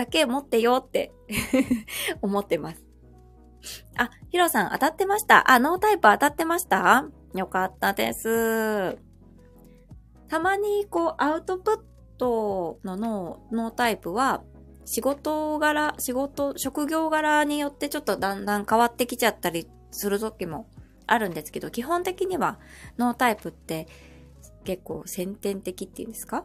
[0.00, 1.12] だけ持ってよって
[2.22, 2.82] 思ってます。
[3.98, 5.50] あ、ヒロさん当たってました。
[5.50, 7.04] あ、ノータイプ当たってました？
[7.34, 8.96] よかったです。
[10.28, 11.80] たまにこうアウトプッ
[12.16, 14.42] トのノーノータイプは
[14.86, 20.66] 仕事柄、仕事、職業柄によってちょっとだんだん変わってきちゃったりする時も
[21.06, 22.58] あるんですけど、基本的には
[22.96, 23.86] ノータイプって
[24.64, 26.44] 結構先天的っていうんですか？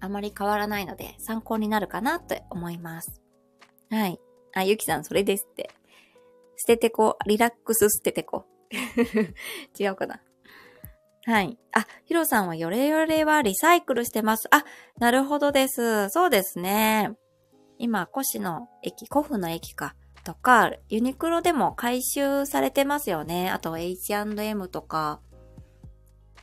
[0.00, 3.20] あまり変わらないので参考になるかなと思います。
[3.90, 4.18] はい。
[4.54, 5.70] あ、ゆきさんそれですって。
[6.56, 8.46] 捨ててこ、リラックス捨ててこ。
[9.78, 10.20] 違うかな。
[11.24, 11.58] はい。
[11.72, 14.48] あ、ヒロさんはヨレヨレはリサイクルしてます。
[14.50, 14.64] あ、
[14.98, 16.08] なるほどです。
[16.10, 17.10] そうですね。
[17.78, 19.94] 今、古市の駅、古府の駅か。
[20.24, 23.50] とか、ユニクロでも回収されてますよね。
[23.50, 25.20] あと H&M とか、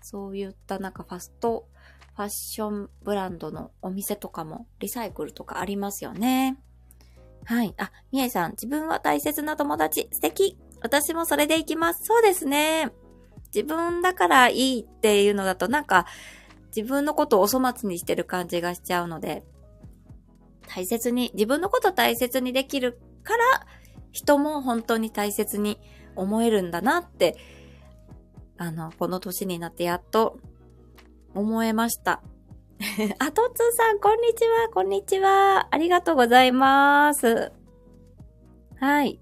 [0.02, 1.68] そういったなんかファスト
[2.16, 6.58] ファッションブランドのお店とかもリサイクルとかありますよね。
[7.46, 7.74] はい。
[7.78, 12.06] あ、みえさん、自分は大切な友達、素敵私もそれで行きます。
[12.06, 12.92] そうですね。
[13.54, 16.06] 自分だからいいっていうのだとなんか、
[16.76, 19.44] 自分のことをお粗末にしてる感じがしちゃうので、
[20.68, 23.44] 大切に、自分のこと大切にできるから、
[24.12, 25.80] 人も本当に大切に
[26.16, 27.38] 思えるんだなって、
[28.58, 30.40] あの、この年になってやっと
[31.34, 32.22] 思えました。
[33.20, 35.68] あ、とつさん、こんにちは、こんにちは。
[35.72, 37.52] ありがとうございます。
[38.80, 39.20] はい。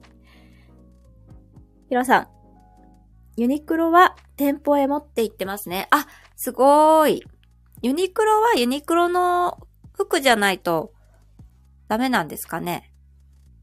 [1.89, 2.27] ひろさん、
[3.37, 5.87] ユニクロは店舗へ持って行ってますね。
[5.91, 7.23] あ、すごーい。
[7.81, 10.93] ユニクロはユニクロの服じゃないと
[11.87, 12.93] ダメなんですかね。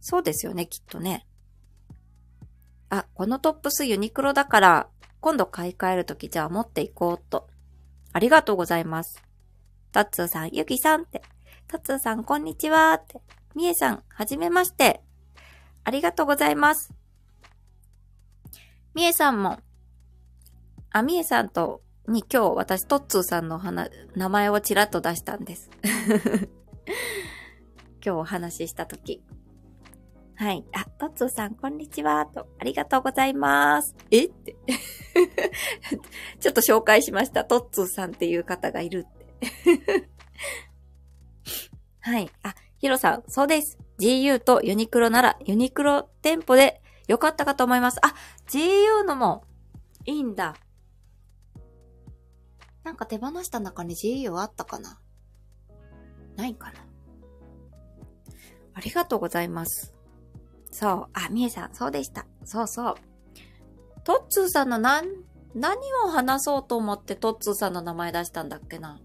[0.00, 1.26] そうですよね、きっとね。
[2.90, 4.88] あ、このトップスユニクロだから、
[5.20, 7.48] 今度買い替えるときじゃあ持っていこうと。
[8.18, 9.22] ありがとうございます。
[9.92, 11.22] タッツーさん、ゆきさんって。
[11.68, 13.20] タッツーさん、こんにちはって。
[13.54, 15.02] みえさん、はじめまして。
[15.84, 16.92] ありがとうございます。
[18.92, 19.60] みえさんも、
[20.90, 25.70] あ、みえさんと、に今日私、トッツーさんの話、名前をちらっと出したんです。
[28.04, 29.22] 今日お話ししたとき。
[30.40, 30.64] はい。
[30.72, 32.24] あ、トッツーさん、こんにちは。
[32.26, 33.96] と、ありがとうございます。
[34.12, 34.26] え？
[34.26, 34.54] って。
[36.38, 37.44] ちょっと紹介しました。
[37.44, 40.08] トッツーさんっていう方がいるって。
[41.98, 42.30] はい。
[42.44, 43.78] あ、ヒロさん、そうです。
[43.98, 47.98] GU とユニクロなら、ユニクロ店舗でよかったかと思います。
[48.06, 48.14] あ、
[48.46, 49.42] GU のも
[50.06, 50.54] いいんだ。
[52.84, 55.00] なんか手放した中に GU あったかな？
[56.36, 56.86] ないかな？
[58.74, 59.97] ありがとうございます。
[60.70, 61.06] そう。
[61.14, 62.26] あ、みえさん、そうでした。
[62.44, 62.94] そうそう。
[64.04, 65.06] トッツーさんの何、
[65.54, 69.00] 何を話そうと思ってトッツーさんの名前出したんだっけな。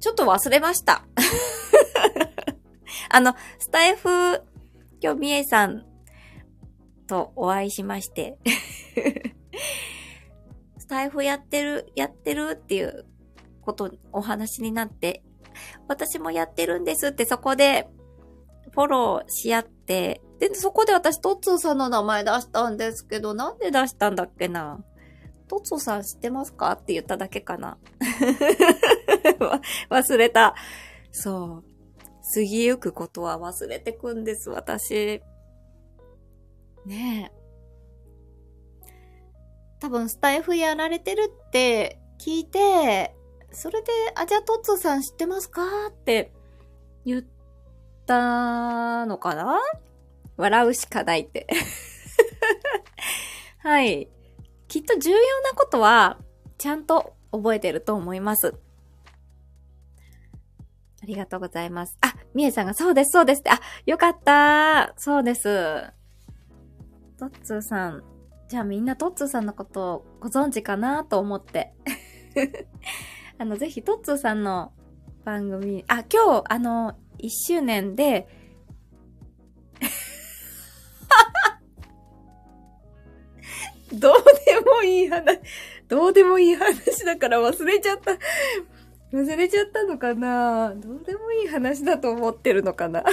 [0.00, 1.04] ちょっと忘れました。
[3.10, 4.42] あの、スタイフ、
[5.00, 5.86] 今日みえさん
[7.06, 8.38] とお会いしまして
[10.78, 13.06] スタイフやってる、やってるっていう
[13.62, 15.22] こと、お話になって、
[15.88, 17.88] 私もやってるんですってそこで、
[18.74, 24.84] フォローし合って、で、そこで私、トッツーさんの名前出したんですけど、なんで出したんだっけな？
[25.46, 26.72] トッツーさん知ってますか？
[26.72, 27.78] って言っただけかな。
[29.90, 30.54] 忘れた。
[31.12, 31.64] そう。
[32.34, 35.22] 過ぎゆくことは忘れてくんです、私。
[36.84, 37.44] ねえ。
[39.80, 43.14] 多分、スタイフやられてるって聞いて、
[43.52, 45.62] それで、あ、じゃあトッツーさん知ってますか？
[45.90, 46.32] って
[47.04, 47.22] 言っ
[48.04, 49.58] ったのかな？
[50.36, 51.46] 笑うしかないって
[53.58, 54.08] はい。
[54.68, 56.18] きっと重要なことは、
[56.58, 58.54] ちゃんと覚えてると思います。
[61.02, 61.96] ありがとうございます。
[62.00, 63.50] あ、みえさんがそうです、そうですって。
[63.50, 65.44] あ、よかったそうです。
[67.18, 68.04] トッツーさん。
[68.48, 71.72] じゃあみんなトッツーさんのことをご存知かなと思って。
[73.38, 74.72] あの、ぜひトッツーさんの
[75.24, 78.28] 番組、あ、今日、あの、1周年で、
[83.92, 84.14] どう
[84.46, 85.40] でもいい話、
[85.88, 88.18] どうでもいい話だから忘れちゃった。
[89.12, 93.04] 忘れちゃったのかなどうでもいい話だと思ってるのかな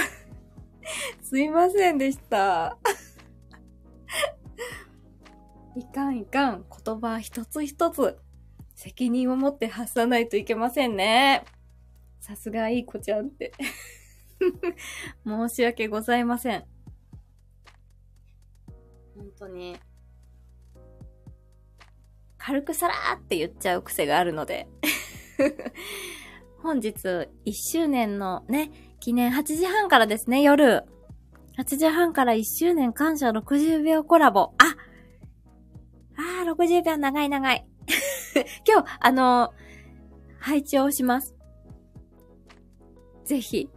[1.22, 2.76] すいませんでした。
[5.76, 6.64] いかんいかん。
[6.84, 8.18] 言葉一つ一つ
[8.74, 11.44] 責任を持って発さないといけませんね。
[12.20, 13.52] さすがいい子ちゃんって
[15.26, 16.64] 申し訳ございません。
[19.16, 19.76] 本当に。
[22.38, 24.66] 軽くさらーって言っちゃう癖があるので
[26.60, 26.96] 本日
[27.46, 30.84] 1周年のね、記念8時半からですね、夜。
[31.58, 34.54] 8時半から1周年感謝60秒コラボ。
[34.58, 34.76] あ
[36.16, 37.66] あー、60秒長い長い。
[38.66, 41.34] 今日、あのー、配置をします。
[43.24, 43.68] ぜひ、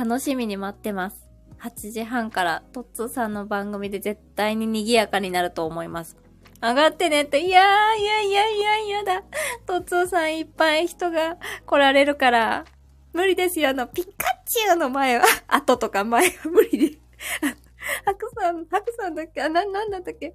[0.00, 1.28] 楽しみに待ってます。
[1.60, 6.16] 8時半から、トッツーさんの番組で絶対に賑やかになると思います。
[6.62, 9.22] 上がってねって、いやー、いやいやいやいやだ。
[9.66, 11.36] トッツーさんいっぱい人が
[11.66, 12.64] 来られるから、
[13.12, 13.68] 無理ですよ。
[13.68, 14.10] あの、ピカ
[14.46, 16.98] チュウの前は、 後とか前は無理で。
[18.06, 19.42] ハクさん、ハクさんだっけ？
[19.42, 20.34] あ、な、なんだったっけ？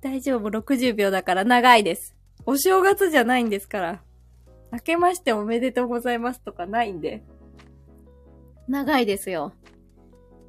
[0.00, 2.14] 大丈夫、60秒だから長いです。
[2.46, 4.00] お正月じゃないんですから。
[4.70, 7.24] 明けましておめでとうございますとかないんで。
[8.68, 9.52] 長いですよ。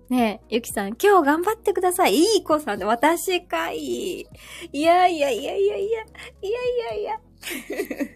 [0.09, 2.15] ねえ、ゆきさん、今日頑張ってください。
[2.15, 4.21] いい子さんで、私かい。
[4.21, 4.27] い
[4.73, 6.01] やいやいやいやいや、いや
[6.41, 7.19] いやいやいや。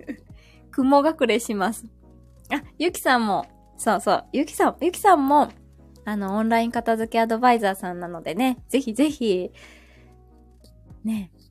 [0.71, 1.85] 雲隠れします。
[2.51, 3.45] あ、ゆきさんも、
[3.77, 5.49] そうそう、ゆきさん、ゆきさんも、
[6.03, 9.51] あの、オンライン片付けアドバイザーさんなのでね、ぜひぜひ、
[11.03, 11.43] ねえ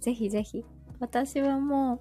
[0.00, 0.64] ぜひぜひ。
[0.98, 2.00] 私はもう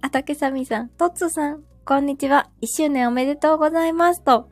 [0.00, 2.48] あたけさみさん、とつさん、こんにちは。
[2.60, 4.48] 一周年おめでとうございますと。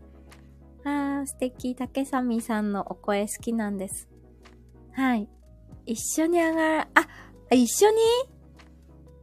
[0.83, 1.77] あー、素敵。
[1.77, 4.09] 竹さみさんのお声好きなんです。
[4.95, 5.29] はい。
[5.87, 7.97] 一緒に上がら、あ、一緒に？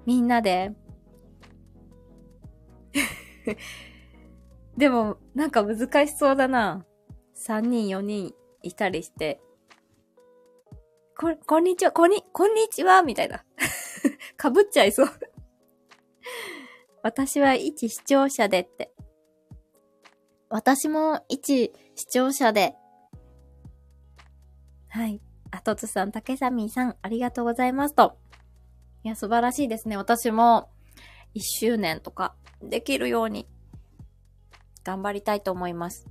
[0.05, 0.71] みんなで。
[4.77, 6.85] でも、なんか難しそうだな。
[7.35, 9.41] 3人、4人いたりして。
[11.17, 13.43] こ、こんにちは、こに、こんにちはみたいな。
[14.37, 15.09] かぶっちゃいそう
[17.07, 18.91] 私は一視聴者でって。
[20.49, 22.75] 私も一視聴者で。
[24.89, 25.21] はい。
[25.51, 28.17] あとつさん、たけさみさん、ありがとうございますと。
[29.05, 29.95] いや、素晴らしいですね。
[29.95, 30.69] 私も、
[31.33, 33.47] 一周年とか、できるように、
[34.83, 36.07] 頑張りたいと思います。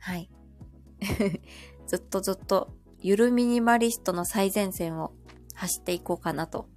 [0.00, 0.28] はい。
[1.88, 5.14] ずっとずっと、ゆるミニマリストの最前線を
[5.54, 6.68] 走っていこうかなと。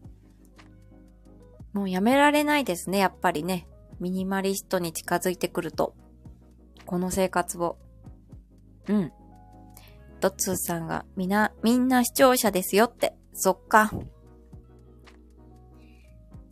[1.74, 3.68] もうやめられないですね、やっぱりね。
[4.00, 5.96] ミニマリストに近づいてくると、
[6.86, 7.78] この生活を。
[8.88, 9.12] うん。
[10.20, 13.16] ドッツーさんが、みな、みんな視聴者ですよって。
[13.34, 13.92] そっか。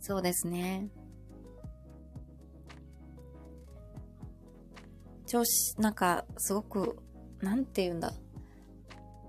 [0.00, 0.88] そうですね。
[5.26, 6.98] 調子、なんか、すごく、
[7.40, 8.12] なんて言うんだ。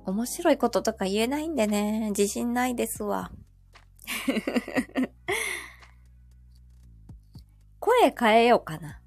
[0.05, 3.31] 面白いこととか言えないんでね、自信ないですわ。
[7.81, 9.01] 声変えようかな。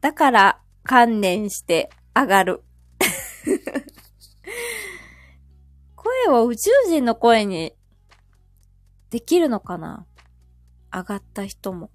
[0.00, 2.64] だから、観念して上がる。
[5.94, 7.76] 声を宇宙人の声に
[9.10, 10.04] できるのかな？
[10.92, 11.92] 上がった人も。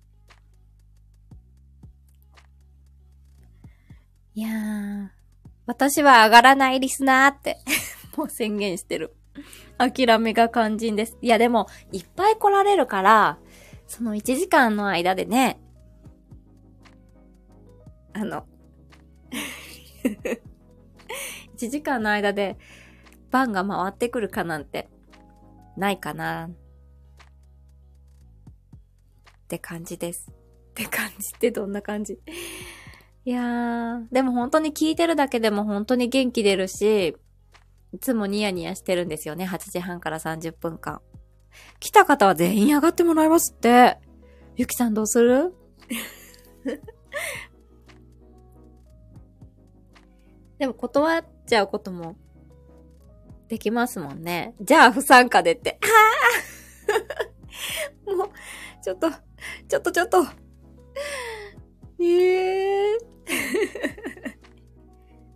[4.34, 5.10] いやー、
[5.66, 7.60] 私は上がらないリスナーって
[8.16, 9.18] もう宣言してる。
[9.78, 11.18] 諦めが肝心です。
[11.22, 13.40] いやでも、いっぱい来られるから、
[13.88, 15.60] その1時間の間でね、
[18.14, 18.46] あの、
[21.58, 22.58] 1時間の間で
[23.32, 24.90] 番が回ってくるかなんて
[25.76, 26.52] ないかなっ
[29.48, 30.30] て感じです。
[30.32, 30.34] っ
[30.74, 32.20] て感じってどんな感じ？
[33.26, 37.16] いやー、でも本当に聞いてるだけでも本当に元気出るし、
[37.94, 39.46] いつもニヤニヤしてるんですよね。
[39.46, 41.02] 8時半から30分間。
[41.80, 43.98] 来た方は全員上がってもらいますって。
[44.56, 45.54] ゆきさんどうする？
[50.58, 52.18] でも断っちゃうことも
[53.48, 54.56] できますもんね。
[54.62, 55.80] じゃあ不参加でって。
[55.84, 55.88] あ
[58.12, 58.30] あもう、
[58.84, 60.26] ちょっと、ちょっとちょっと。
[62.00, 63.00] ええー、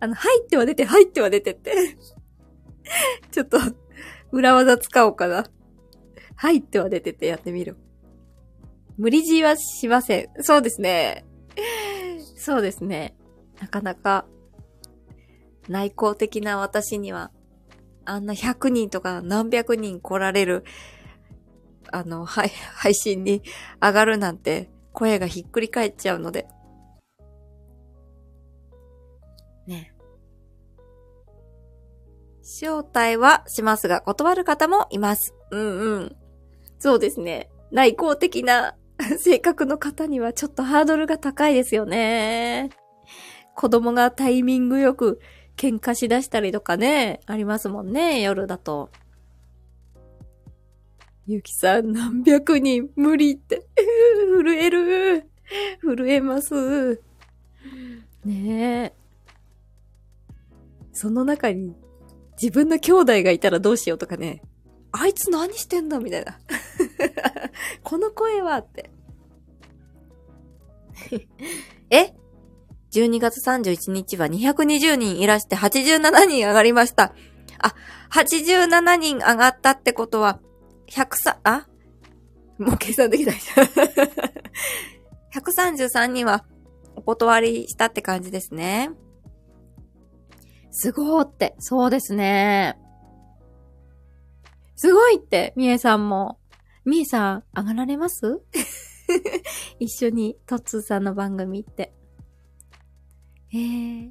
[0.00, 1.96] あの、入っては出て、入っては出てって。
[3.30, 3.58] ちょっと、
[4.32, 5.44] 裏技使おうかな。
[6.36, 7.76] 入っては出ててやってみる。
[8.96, 10.28] 無理強いはしません。
[10.42, 11.24] そうですね。
[12.36, 13.14] そうですね。
[13.60, 14.26] なかなか、
[15.68, 17.30] 内向的な私には、
[18.04, 20.64] あんな100人とか何百人来られる、
[21.90, 23.42] あの、はい、配信に
[23.80, 26.48] 上がるなんて、声がひっくり返っちゃうので。
[29.66, 29.94] ね。
[32.42, 35.34] 招待はしますが、断る方もいます。
[35.50, 36.16] うんうん。
[36.82, 37.48] そうですね。
[37.70, 38.74] 内向的な
[39.16, 42.70] 性格の方にはちょっとハードルが高いですよね。
[43.54, 45.20] 子供がタイミングよく
[45.56, 48.90] 喧嘩しだしたりとかね、ありますもんね、夜だと。
[51.28, 53.64] ゆきさん何百人無理って。
[54.42, 55.30] 震える。
[55.82, 57.00] 震えます。
[58.24, 58.92] ねえ。
[60.92, 61.76] その中に
[62.42, 64.42] 自分の兄弟がいたらどうしようとかね。
[64.90, 66.38] あいつ何してんだみたいな。
[67.82, 68.90] この声はって。
[71.90, 72.14] え
[72.92, 77.14] ?12 月31日は220人いらして87人上がりました。
[77.58, 77.74] あ、
[78.12, 80.40] 87人上がったってことは、
[80.88, 81.66] 103、あ？
[82.58, 83.66] もう計算できないじゃん。
[85.32, 86.44] 133人は
[86.94, 88.90] お断りしたって感じですね。
[90.70, 92.78] すごーって、そうですね。
[94.76, 96.38] すごいって、みえさんも。
[96.84, 98.40] みえさん、上がられます？
[99.78, 101.92] 一緒に、トッツーさんの番組って。
[103.52, 104.10] えー。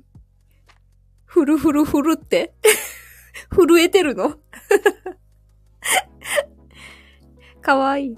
[1.25, 2.53] ふるふるふるって？
[3.51, 4.37] 震えてるの？
[7.61, 8.17] かわいい。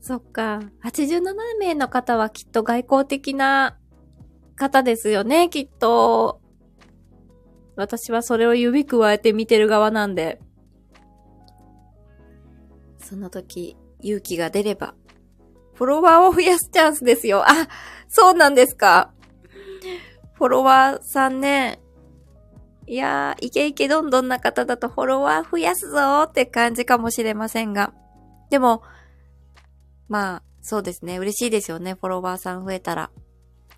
[0.00, 0.60] そっか。
[0.82, 1.22] 87
[1.58, 3.78] 名の方はきっと外交的な
[4.56, 6.40] 方ですよね、きっと。
[7.76, 10.40] 私はそれを指くわえて見てる側なんで。
[13.08, 14.94] その時、勇気が出れば、
[15.72, 17.42] フォロワーを増やすチャンスですよ。
[17.48, 17.66] あ、
[18.06, 19.14] そうなんですか。
[20.34, 21.80] フォロワーさんね、
[22.86, 27.94] いやー、イケイケどんどんな方だとフォロワー増やすぞーって感じかもしれませんが。
[28.50, 28.82] でも、
[30.08, 31.16] まあ、そうですね。
[31.16, 31.94] 嬉しいですよね。
[31.94, 33.10] フォロワーさん増えたら。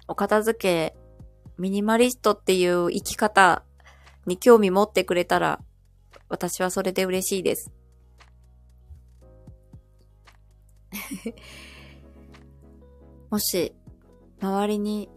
[0.09, 0.97] お片付け、
[1.57, 3.63] ミニマリストっていう生き方
[4.27, 5.61] に興味持ってくれたら、
[6.29, 7.71] 私はそれで嬉しいです。
[13.31, 13.75] もし、
[14.41, 15.09] 周りに、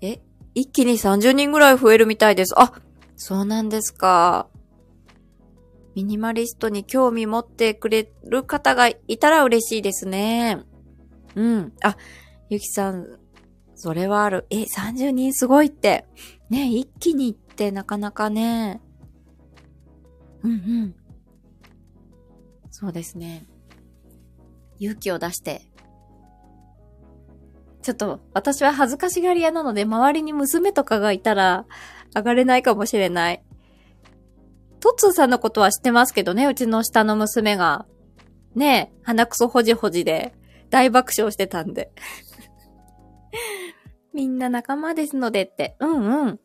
[0.00, 0.20] え
[0.54, 2.54] 一気に30人ぐらい増えるみたいです。
[2.58, 2.72] あ、
[3.16, 4.48] そうなんですか。
[5.94, 10.64] ミニマリストに興味持ってくれる方がいたら嬉しいですね。
[11.34, 11.72] うん。
[11.82, 11.96] あ、
[12.48, 13.18] ゆきさん、
[13.74, 14.46] それはある。
[14.50, 16.06] え、30人すごいって。
[16.48, 18.80] ね、一気にってなかなかね。
[20.42, 20.94] うんうん。
[22.80, 23.44] そうですね。
[24.78, 25.60] 勇気を出して。
[27.82, 31.66] ちょっと、私は恥ずかしがり屋なので、周りに娘とかがいたら、
[32.14, 33.44] 上がれないかもしれない。
[34.80, 37.84] トッツーさんのことは知ってますけどね、うちの下の娘が。
[38.54, 40.32] ねえ、鼻くそほじほじで、
[40.70, 41.92] 大爆笑してたんで。
[44.14, 45.76] みんな仲間ですのでって。
[45.80, 46.40] うんうん。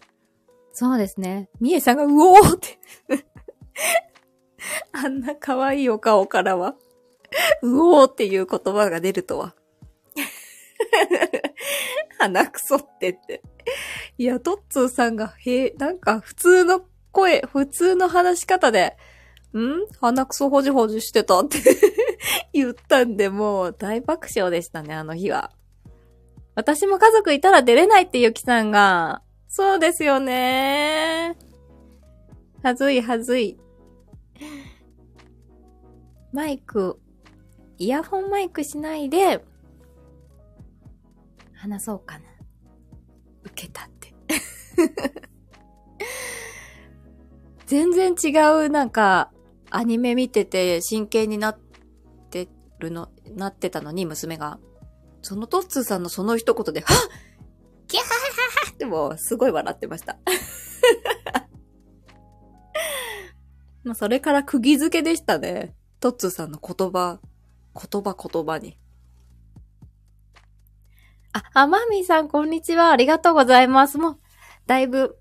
[0.74, 1.50] そうですね。
[1.62, 2.78] みえさんがうおーって
[4.92, 6.76] あんな可愛いお顔からは
[7.62, 9.56] うおーっていう言葉が出るとは
[12.20, 13.42] 鼻くそってって。
[14.18, 18.96] いや、トッツーさんが、へえ、なんか普通の声、普通の話し方で、
[19.54, 19.86] ん？
[20.02, 21.60] 鼻くそほじほじしてたって
[22.54, 25.52] 言ったんで、もう大爆笑でしたね、あの日は。
[26.56, 29.22] 私も家族いたら出れないってゆきさんが。
[29.48, 31.38] そうですよね
[32.62, 33.58] はずいはずい。
[36.36, 37.00] マイク、
[37.78, 39.42] イヤホンマイクしないで、
[41.54, 42.26] 話そうかな。
[43.46, 44.14] 受けたって。
[47.68, 48.32] 全然違
[48.66, 49.32] う、なんか、
[49.70, 51.60] アニメ見てて真剣になっ
[52.30, 54.60] てるの、なってたのに、娘が。
[55.22, 56.98] そのトッツーさんのその一言で、はっ
[57.88, 60.18] キャーってもう、すごい笑ってました。
[63.86, 65.74] まあ、それから釘付けでしたね。
[66.00, 67.20] トッツーさんの言葉、
[67.74, 68.78] 言葉言葉に。
[71.34, 72.92] あ、あまみさん、こんにちは。
[72.92, 73.98] ありがとうございます。
[73.98, 74.18] もう、
[74.68, 75.18] だいぶ、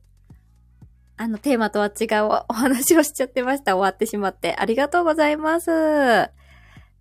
[1.16, 3.76] あの、テーマとは違う お話をしちゃってました。
[3.76, 4.54] 終わってしまって。
[4.56, 5.66] ありがとうございます。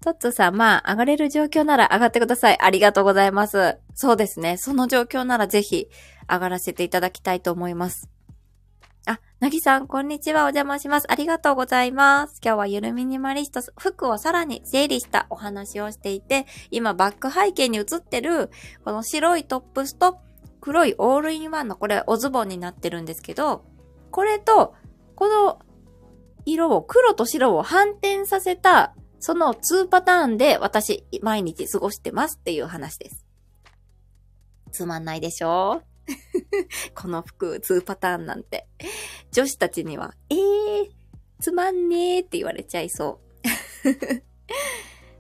[0.02, 2.58] トッツーさん、まあ、上がれる状況なら上がってください。
[2.60, 3.78] ありがとうございます。
[3.96, 4.58] そうですね。
[4.58, 5.88] その状況ならぜひ
[6.30, 8.13] 上がらせていただきたいと思います。
[9.06, 10.44] あ、なぎさん、こんにちは。
[10.44, 11.12] お邪魔します。
[11.12, 12.40] ありがとうございます。
[12.42, 18.50] 今日はゆるミニマリスト、服をさらに整理したお話をしていて、今バック背景に映ってる、
[18.86, 20.20] この白いトップスと
[20.62, 23.66] 黒いオールインワンの、これおズボンになってるんですけど、
[24.10, 24.74] これと、
[25.16, 25.60] この
[26.46, 33.26] 色を、黒と白を反転させた、その2パターンで私、毎日過ごしてますっていう話です。
[34.72, 35.82] つまんないでしょ？
[36.96, 38.68] この服、2パターンなんて。
[39.32, 40.90] 女子たちには、えー、
[41.40, 43.90] つまんねーって言われちゃいそう。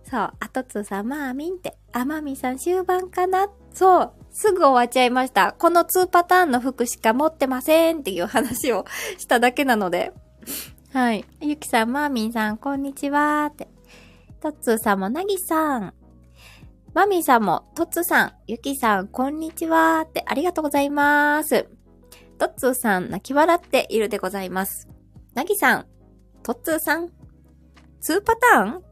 [0.09, 3.49] そう、あとつさんまあみんって、あまみさん終盤かな？
[3.73, 5.53] そう、すぐ終わっちゃいました。
[5.53, 8.85] この2パターンの服しか持ってませんっていう話を
[9.17, 10.13] しただけなので。
[10.91, 11.25] はい。
[11.41, 13.67] ゆきさん、まーみんさん、こんにちはって。
[14.39, 15.93] とっつーさんもなぎさん。
[16.93, 21.67] まみんさんも、とっつーさん、ゆきさん、こんにちはってありがとうございます。
[22.37, 24.87] とっつーさん、泣き笑っているでございます。
[25.33, 25.87] なぎさん、
[26.43, 27.05] とっつーさん、
[28.07, 28.83] 2パターン？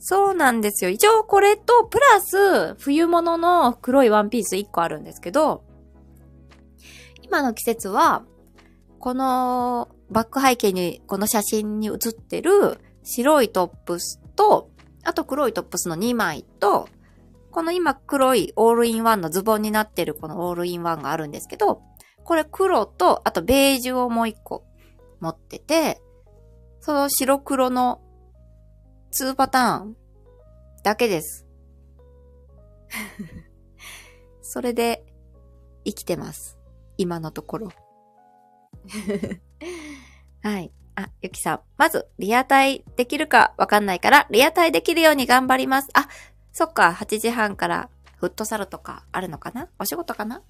[0.00, 0.90] そうなんですよ。
[0.90, 5.64] 一応これと、プラス、冬物の黒いワンピース1個あるんですけど、
[7.22, 8.22] 今の季節は、
[8.98, 14.68] このバック背景に、この写真に写ってる白いトップスと、
[15.04, 16.86] あと黒いトップスの2枚と、
[17.50, 21.82] この今黒いオールインワンのズボンになってるこのオールインワンがあるんですけど、
[22.24, 24.64] これ黒と、あとベージュをもう1個
[25.20, 26.00] 持ってて、
[26.80, 28.00] その白黒の
[29.12, 29.96] 2パターン
[30.84, 31.46] だけです。
[34.42, 35.04] それで
[35.84, 36.58] 生きてます。
[36.96, 37.68] 今のところ。
[40.42, 40.72] はい。
[40.96, 41.60] あ、ゆきさん。
[41.76, 45.88] まず、リアタイできるかわかんないから、リアタイできるように頑張ります。
[45.94, 46.08] あ、
[46.60, 47.88] そっか、8時半から
[48.18, 49.70] フットサルとかあるのかな？
[49.78, 50.42] お仕事かな？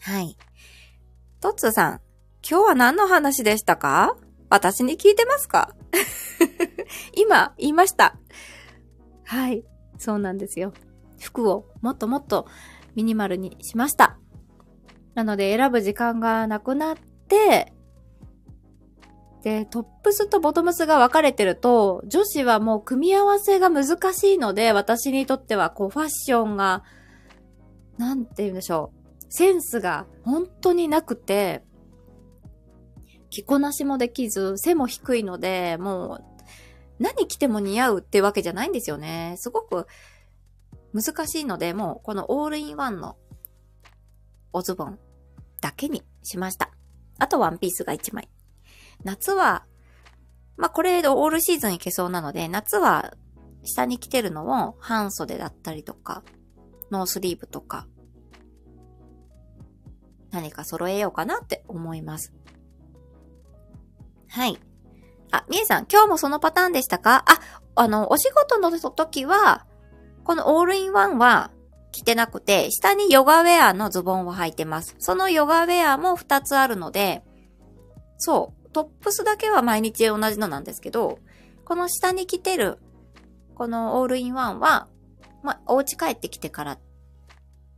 [0.00, 0.38] はい。
[1.42, 2.00] トッツーさん、
[2.42, 4.16] 今日は何の話でしたか？
[4.48, 5.74] 私に聞いてますか？
[7.12, 8.16] 今、言いました。
[9.26, 9.64] はい。
[9.98, 10.72] そうなんですよ。
[11.20, 12.46] 服をもっともっと
[12.94, 14.16] ミニマルにしました。
[15.14, 16.96] なので選ぶ時間がなくなっ
[17.28, 17.74] て、
[19.42, 26.84] で、トップスとボトムスが分かれてると、女子はもう組み合わせが難しいので、私にとってはこうファッションが、
[27.96, 29.24] なんて言うんでしょう。
[29.28, 31.64] センスが本当になくて、
[33.30, 36.24] 着こなしもできず、背も低いので、もう、
[36.98, 39.36] 何着ても似合うってわけじゃないんですよね。
[39.38, 39.86] すごく
[40.92, 43.16] 難しいので、もうこのオールインワンの
[44.52, 44.98] おズボン
[45.62, 46.70] だけにしました。
[47.18, 48.28] あとワンピースが1枚。
[49.04, 49.64] 夏は、
[50.56, 53.14] まあ、これでオールシーズンいけそうなので、夏は
[53.64, 56.22] 下に着てるのを半袖だったりとか、
[56.90, 57.86] ノースリーブとか、
[60.30, 62.32] 何か揃えようかなって思います。
[64.28, 64.58] はい。
[65.32, 67.24] あ、みえさん、今日もそのパターンでしたか？
[67.26, 67.40] あ、
[67.74, 69.66] あの、お仕事の時は、
[70.24, 71.50] このオールインワンは
[71.92, 74.94] 着てなくて、下にヨガウェアのズボンを履いてます。
[74.98, 77.22] そのヨガウェアも2つあるので、
[78.18, 81.18] そう、トップスだけは毎日同じのなんですけど、
[81.64, 82.78] この下に着てる、
[83.54, 84.88] このオールインワンは、
[85.42, 86.78] まお家帰ってきてから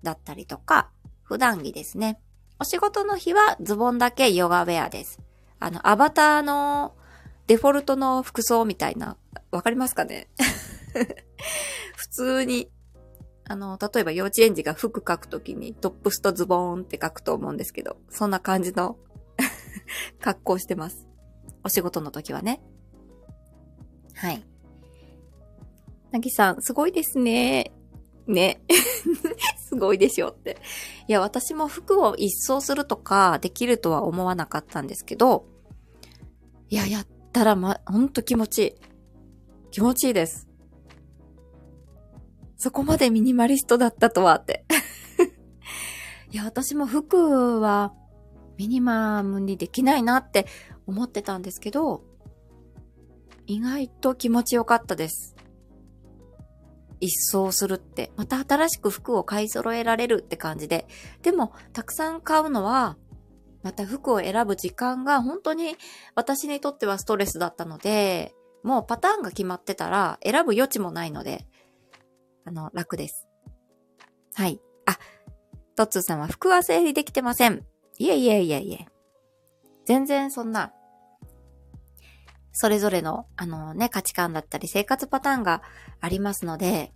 [0.02, 0.90] だったりとか、
[1.22, 2.20] 普段着ですね。
[2.58, 5.20] お仕事の日はズボンだけヨガウェアです。
[5.58, 6.94] あの、アバターの
[7.46, 9.16] デフォルトの服装みたいな、
[9.50, 10.28] わかりますかね？
[11.96, 12.70] 普通に、
[13.44, 18.96] あの、例えば幼稚園児が服書くときにトップスとズボーンって書くと思うんですけど、そんな感じの
[20.20, 21.08] 格好してます。
[21.64, 22.60] お仕事の時はね。
[24.14, 24.44] はい。
[26.10, 27.72] なぎさん、すごいですね。
[28.26, 28.60] ね。
[29.68, 30.58] すごいでしょって。
[31.08, 35.46] いや、私も服を一掃するとかできるとは思わなかったんですけど、
[36.68, 38.74] いや、やったらま、ほんと気持ちいい。
[39.70, 40.48] 気持ちいいです。
[42.58, 44.64] そこまでミニマリストだったとはって。
[46.30, 47.92] いや、私も服は
[48.62, 50.46] ミニマムにできないなって
[50.86, 52.04] 思ってたんですけど、
[53.48, 55.34] 意外と気持ちよかったです。
[57.00, 60.86] 一掃するって、また新しく服を買い揃えられるって感じで。
[61.22, 62.96] でも、たくさん買うのは、
[63.64, 65.76] また服を選ぶ時間が本当に
[66.14, 68.32] 私にとってはストレスだったので、
[68.62, 71.48] もうパターンが決まってたら選ぶ余地もないので、
[72.44, 73.26] あの、楽です。
[74.34, 74.60] はい。
[74.86, 74.98] あ、
[75.74, 77.66] トッツーさんは服は整理できてません。
[78.02, 78.86] いえいえいえいえ。
[79.84, 80.72] 全然そんな、
[82.50, 85.62] それぞれの、あのね、価値観だったり生活パターンが
[86.00, 86.92] ありますので、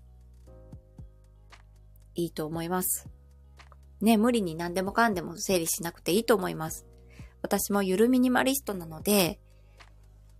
[2.17, 3.09] いいと思います。
[4.01, 6.89] ね、無理に何でもかんでも整理しなくていいと思います。
[7.41, 9.39] 私もゆるミニマリストなので、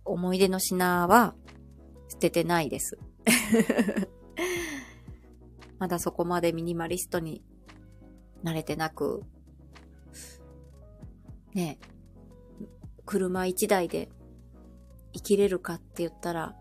[0.03, 1.33] 思い出の品は
[2.09, 2.97] 捨ててないです。
[5.79, 7.41] まだそこまでミニマリストに
[8.43, 9.23] 慣れてなく、
[11.57, 11.79] ね、
[13.07, 14.09] 車一台で
[15.11, 16.53] 生きれるかって言ったら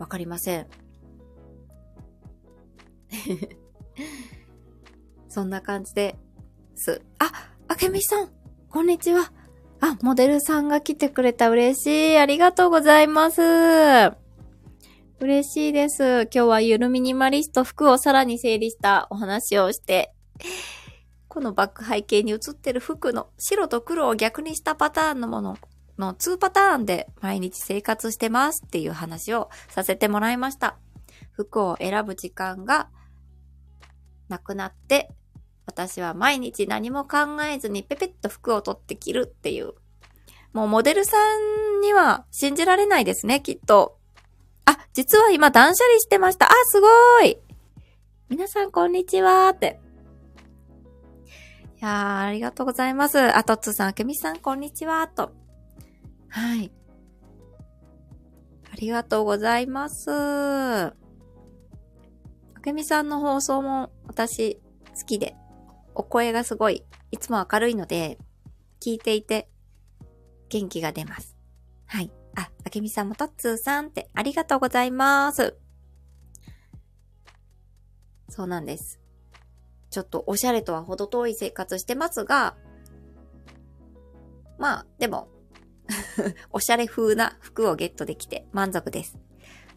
[0.00, 0.66] わかりません。
[5.30, 6.16] そんな感じで
[6.74, 7.00] す。
[7.20, 7.30] あ、
[7.68, 8.32] あけみさん、
[8.68, 9.30] こんにちは。
[9.78, 11.48] あ、モデルさんが来てくれた。
[11.48, 12.18] 嬉しい。
[12.18, 13.40] ありがとうございます。
[15.20, 16.22] 嬉しいです。
[16.22, 20.12] 今日はゆるミニマリスト服をさらに整理したお話をして、
[21.36, 25.58] このバック背景に映ってる服の白と黒を逆にしたパターンのもの
[25.98, 30.78] の2パターンで毎日生活してますっていう話をさせてもらいました。
[31.32, 32.88] 服を選ぶ時間が
[34.30, 35.10] なくなって
[35.66, 39.74] 私は毎日何も考えずにペペッと服を取って着るっていう。
[40.54, 43.98] もうモデルさんには信じられないですね、きっと。
[44.64, 46.46] あ、実は今断捨離してました。
[46.46, 47.36] あ、すごい
[48.30, 49.80] 皆さんこんにちはって。
[51.76, 53.18] いやー、ありがとうございます。
[53.18, 55.34] あとつさん、あけみさんこんにちはと。
[56.30, 56.72] はい。
[58.72, 60.10] ありがとうございます。
[60.10, 60.94] あ
[62.62, 64.56] けみさんの放送も私
[64.98, 65.36] 好きで
[65.94, 68.16] お声がすごい、いつも明るいので、
[68.80, 69.50] 聞いていて、
[70.48, 71.36] 元気が出ます。
[71.84, 72.10] はい。
[72.36, 75.58] あ、あけみさんもとっつーさんってありがとうございます。
[78.30, 78.98] そうなんです。
[79.96, 82.54] ちょっとおしゃれとは程遠い生活してますが、
[84.58, 85.28] まあ、でも
[86.52, 89.16] おしゃれ風な服をゲットできて満足です。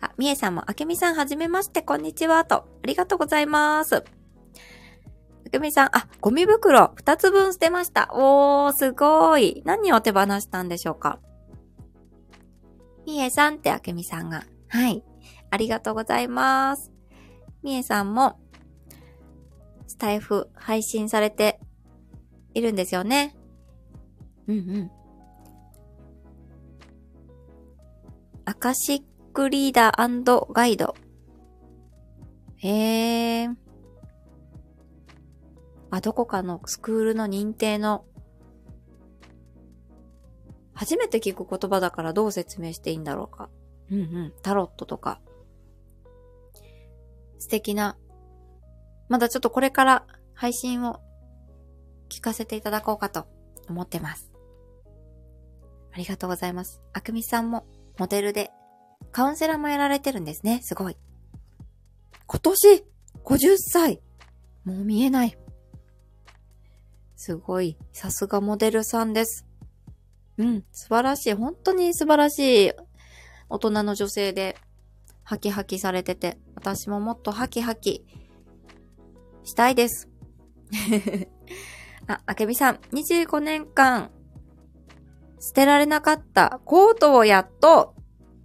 [0.01, 2.55] あ、みえさんもあけみさんはじめまして、こんにちは、と。
[2.55, 4.03] ありがとうございます。
[5.45, 8.09] ふくみさん、あ、ゴミ袋二つ分捨てました。
[8.11, 9.61] おー、すごい。
[9.63, 11.19] 何を手放したんでしょうか？
[13.05, 14.43] みえさんってあけみさんが。
[14.67, 15.01] はい。
[15.49, 16.91] ありがとうございます。
[17.63, 18.37] みえさんも、
[19.99, 21.59] タイフ配信されて
[22.53, 23.35] いるんですよね。
[24.47, 24.91] うんうん。
[28.45, 30.95] アカシックリーダーガイド。
[32.57, 33.55] へー。
[35.91, 38.05] あ、どこかのスクールの認定の、
[40.73, 43.49] 初めて聞く言葉だからどう説明していいんだろうか。
[43.91, 44.33] うんうん。
[44.41, 45.21] タロットとか。
[47.37, 47.97] 素敵な、
[49.09, 51.01] まだちょっとこれから配信を
[52.09, 53.27] 聞かせていただこうかと
[53.67, 54.31] 思ってます。
[55.91, 56.81] ありがとうございます。
[56.93, 57.65] あくみさんも
[57.97, 58.51] モデルで
[59.11, 60.59] カウンセラーもやられてるんですね。
[60.63, 60.97] すごい。
[62.27, 62.85] 今年
[63.25, 64.01] 50歳
[64.63, 65.37] もう見えない。
[67.15, 67.77] すごい。
[67.91, 69.45] さすがモデルさんです。
[70.37, 70.63] うん。
[70.71, 71.33] 素晴らしい。
[71.33, 72.71] 本当に素晴らしい
[73.49, 74.55] 大人の女性で、
[75.23, 78.05] ハキハキされてて、私ももっとハキハキ
[79.49, 80.07] したいです。
[82.07, 84.11] あ、あけみさん、25年間、
[85.39, 87.95] 捨てられなかったコートをやっと、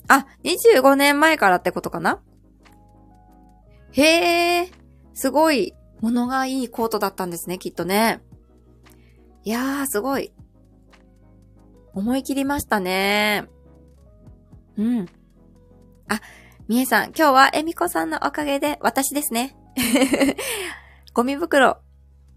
[0.08, 2.20] あ、25年前からってことかな？
[3.92, 4.70] へえ、
[5.14, 8.20] すごい、物がいいコートだったんですね、きっとね。
[9.44, 10.32] いやー、すごい。
[11.94, 13.44] 思い切りましたね。
[14.76, 15.06] うん。
[16.08, 16.20] あ、
[16.66, 19.56] みえさん、今日はえみこさんのおかげで私ですね。
[21.14, 21.78] ゴミ袋、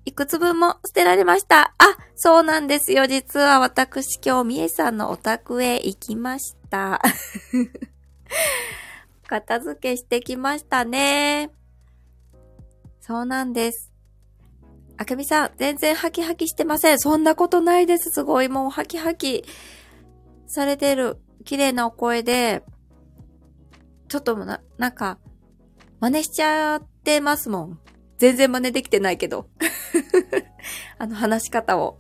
[0.06, 1.74] いくつ分も捨てられました。
[1.80, 3.08] あ、そうなんですよ。
[3.08, 7.02] 実は私今日みえさんのお宅へ行きました。
[9.26, 11.50] 片付けしてきましたね。
[13.02, 13.92] そうなんです。
[14.98, 17.00] あけみさん、全然ハキハキしてません。
[17.00, 18.12] そんなことないです。
[18.12, 18.48] すごい。
[18.48, 19.44] もうハキハキ
[20.46, 21.18] されてる。
[21.46, 22.64] 綺麗なお声で。
[24.08, 25.18] ちょっとな、なんか、
[26.00, 27.80] 真似しちゃってますもん。
[28.18, 29.50] 全然真似できてないけど。
[30.98, 31.98] あの話し方を。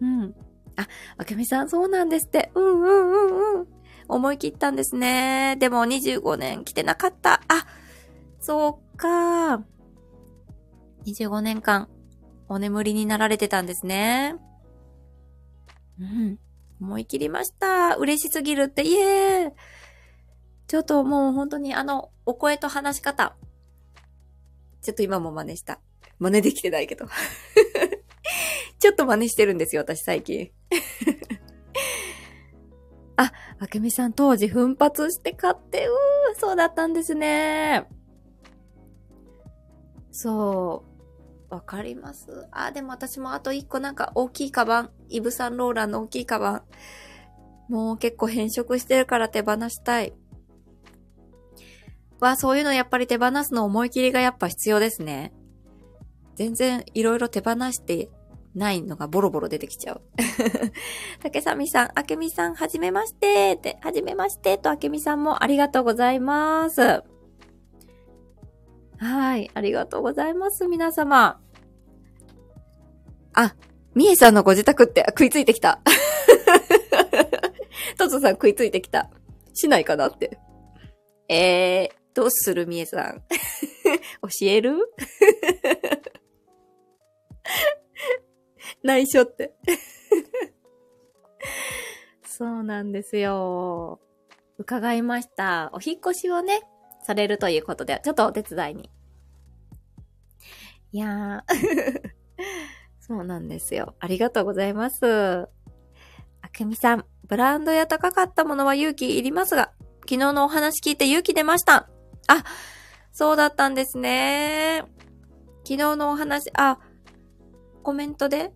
[0.00, 0.34] うん。
[0.76, 2.50] あ、あけみさんそうなんですって。
[2.54, 3.16] うんうんう
[3.58, 3.66] んうん。
[4.08, 5.56] 思い切ったんですね。
[5.58, 7.42] でも25年来てなかった。
[7.48, 7.66] あ、
[8.40, 9.62] そうか。
[11.06, 11.88] 25年間、
[12.48, 14.34] お眠りになられてたんですね。
[16.00, 16.38] うん。
[16.80, 17.96] 思い切りました。
[17.96, 19.52] 嬉しすぎるって、イエー
[20.66, 23.36] ちょっともう本当にあの、お声と話し方。
[24.82, 25.80] ちょっと今も真似した。
[26.18, 27.06] 真似できてないけど。
[28.78, 30.50] ちょっと真似してるんですよ、私最近。
[33.16, 37.86] あ、あけみさん当時奮発して買って、うー、そうだったんですね。
[40.10, 40.84] そ
[41.50, 41.54] う。
[41.54, 42.46] わかります？
[42.52, 44.90] あ、でも私もあと一個なんか大きいカバン。
[45.08, 46.62] イブ・サンローランの大きいカバ
[47.68, 47.72] ン。
[47.72, 50.14] もう結構変色してるから手放したい。
[52.20, 55.32] は、そういうのやっぱり手放すの思い切りがやっぱ必要ですね。
[56.36, 58.08] 全然いろいろ手放して
[58.54, 60.02] ないのがボロボロ出てきちゃう。
[61.22, 67.02] 竹さみさん、あけみさん、はじめましてって、はじめましてとあけみさんもありがとうございます。
[68.98, 71.40] はい、ありがとうございます、皆様。
[73.32, 73.54] あ、
[73.94, 75.80] みえさんのご自宅って食いついてきた。
[77.96, 79.10] トツさん食いついてきた。
[79.52, 80.38] しないかなって。
[81.28, 83.22] えー、どうするみえさん？
[84.20, 84.76] 教える？
[88.84, 89.54] 内緒って。
[92.22, 94.00] そうなんですよ。
[94.58, 95.70] 伺いました。
[95.72, 96.60] お引越しをね、
[97.02, 98.90] されるということで、ちょっとお手伝いに。
[100.92, 102.12] いやー
[103.00, 103.94] そうなんですよ。
[103.98, 105.06] ありがとうございます。
[105.06, 105.48] あ
[106.52, 111.88] けみさん、ブランドや高かったものは勇気いりますが、昨日のお話聞いて勇気出ました。
[112.30, 112.44] あ、
[113.12, 114.84] そうだったんですね。
[115.64, 116.78] 昨日のお話、あ、
[117.82, 118.52] コメントで？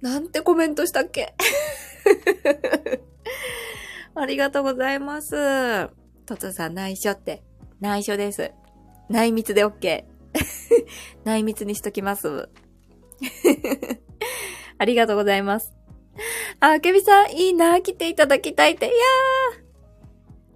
[0.00, 1.34] なんてコメントしたっけ？
[4.14, 5.88] ありがとうございます。
[6.26, 7.42] トツさん内緒って。
[7.80, 8.52] 内緒です。
[9.08, 10.04] 内密で OK。
[11.24, 12.48] 内密にしときます。
[14.78, 15.72] ありがとうございます。
[16.60, 18.86] あ、あけみさん、いいな、来ていただきたいって。
[18.86, 19.63] いやー。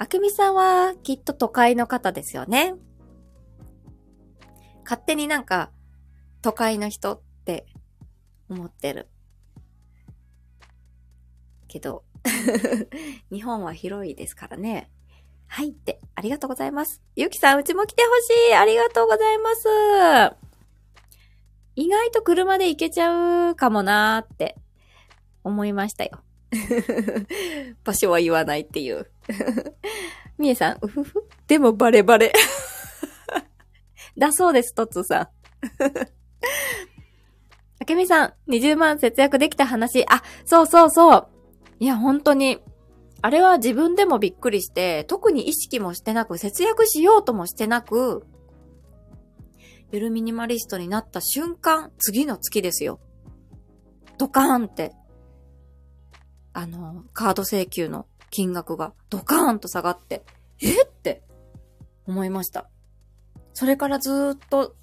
[0.00, 2.74] あけみさんは、きっと都会の方ですよね。
[4.84, 5.70] 勝手になんか、
[6.40, 7.66] 都会の人って
[8.48, 9.08] 思ってる。
[11.66, 12.04] けど、
[13.32, 14.88] 日本は広いですからね。
[15.48, 17.02] はいって、ありがとうございます。
[17.16, 18.08] ゆきさん、うちも来てほ
[18.48, 19.68] しいありがとうございます。
[21.74, 24.56] 意外と車で行けちゃうかもなーって
[25.42, 26.20] 思いましたよ。
[27.84, 29.10] 場所は言わないっていう。
[30.38, 31.24] みえさん、うふふ？
[31.46, 32.32] でもバレバレ。
[34.16, 35.28] だそうです、とつさん。
[37.80, 40.04] あけみさん、20万節約できた話。
[40.08, 41.28] あ、そうそうそう。
[41.78, 42.60] いや、本当に。
[43.20, 48.26] あれは自分でもびっくりして、特に意識もしてなく、節約しようともしてなく、
[49.90, 53.00] ゆるミニマリストになった瞬間、次の月ですよ。
[54.18, 54.92] ドカーンって、
[56.52, 60.24] あの、カード請求の金額がドカーンと下がって、
[60.60, 60.86] えっ？
[60.86, 61.22] て
[62.06, 62.68] 思いました。
[63.54, 64.76] それからずっと、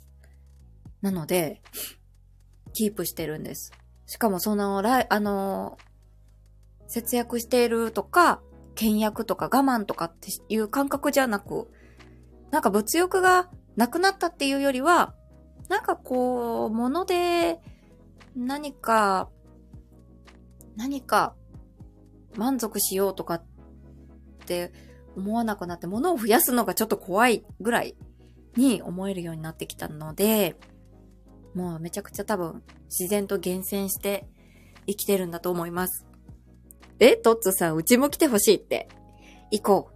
[1.01, 1.61] なので、
[2.73, 3.71] キープしてるんです。
[4.05, 5.77] しかもその、あの、
[6.87, 8.41] 節約しているとか、
[8.75, 11.71] 倹約とか我慢とかっていう感覚じゃなく、
[12.51, 15.15] なんか物欲がなくなったっていうよりは、
[15.69, 17.59] なんかこう、物で
[18.35, 19.29] 何か、
[20.75, 21.35] 何か
[22.35, 23.43] 満足しようとかっ
[24.45, 24.71] て
[25.15, 27.95] 思わなくなって、物を増やすのがちょっと怖いぐらい
[28.55, 30.55] に思えるようになってきたので、
[31.53, 34.27] もうめちゃくちゃ多分自然と厳選して
[34.87, 36.05] 生きてるんだと思います。
[36.99, 38.87] えトッツさん、うちも来てほしいって。
[39.51, 39.95] 行こう。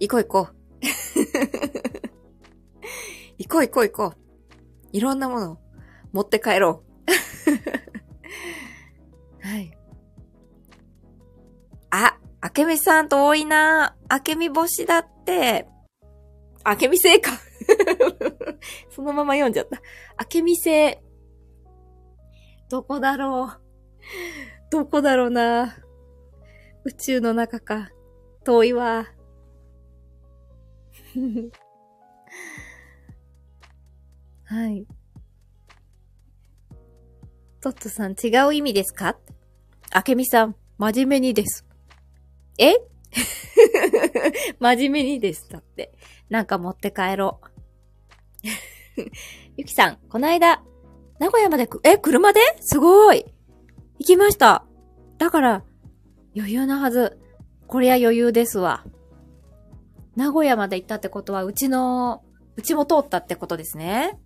[0.00, 0.56] 行こう行こう。
[3.38, 4.18] 行こう行こう行こう。
[4.92, 5.58] いろんなものを
[6.12, 6.82] 持って帰ろ
[9.42, 9.42] う。
[9.46, 9.75] はい。
[12.46, 13.96] あ、けみさんと多いな。
[14.08, 15.66] あけみ星だって。
[16.62, 17.32] あけみ星か。
[18.88, 19.82] そのまま読んじゃった。
[20.16, 20.96] あけみ星。
[22.68, 23.60] どこだろう。
[24.70, 25.76] どこだろうな。
[26.84, 27.90] 宇宙の中か。
[28.44, 29.06] 遠いわ。
[34.44, 34.86] はい。
[37.60, 39.18] トットさん違う意味ですか？
[39.90, 41.65] あけみさん、真面目にです。
[42.58, 42.74] え？
[44.60, 45.48] 真面目にです。
[45.48, 45.92] だって。
[46.28, 49.00] なんか持って帰ろう。
[49.56, 50.62] ゆきさん、この間、
[51.18, 52.40] 名古屋までく、え、車で？
[52.60, 53.24] すごい
[53.98, 54.64] 行きました。
[55.18, 55.64] だから、
[56.36, 57.18] 余裕なはず。
[57.66, 58.84] こりゃ余裕ですわ。
[60.14, 62.22] 名古屋まで行ったってことは、うちの、
[62.56, 64.18] うちも通ったってことですね。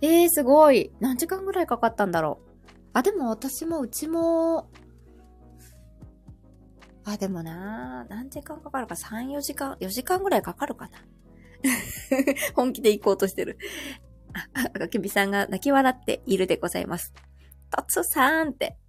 [0.00, 0.90] えー、すごい。
[1.00, 2.50] 何時間ぐらいかかったんだろう。
[2.92, 4.68] あ、でも私もうちも、
[7.04, 10.98] あ、でもな何時間かかるか ?3、4時間、4時間ぐらいかかるかな？
[12.54, 13.58] 本気で行こうとしてる。
[14.54, 17.12] あ、あけびさんが泣き笑っているでございます。
[17.70, 18.76] とつさんって。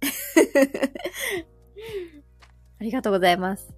[2.78, 3.74] ありがとうございます。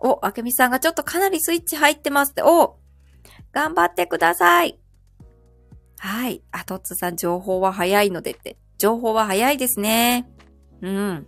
[0.00, 2.42] お、あけみさんがちょっとかなりスイッチ入ってますって。
[2.42, 2.78] お
[3.52, 4.78] 頑張ってください。
[5.98, 6.42] はい。
[6.50, 8.56] あ、とつさん、情報は早いのでって。
[8.78, 10.28] 情報は早いですね。
[10.80, 11.26] うん。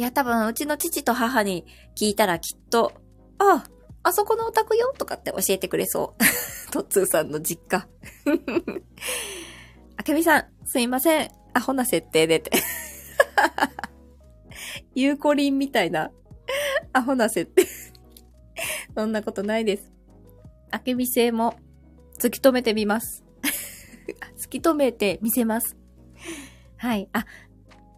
[0.00, 2.94] いや、多分、うちの父と母に聞いたらきっと、
[3.36, 3.64] あ、
[4.02, 6.22] あそこのお宅よとかって教えてくれそう。
[6.72, 7.86] とっつーさんの実家。
[9.98, 11.30] あけみさん、すいません。
[11.52, 12.50] アホな設定でって。
[14.96, 16.10] ゆうこりんみたいな、
[16.94, 17.66] アホな設定。
[18.96, 19.92] そんなことないです。
[20.70, 21.56] あけみ性も、
[22.18, 23.22] 突き止めてみます。
[24.38, 25.76] 突き止めてみせます。
[26.78, 27.10] はい。
[27.12, 27.26] あ、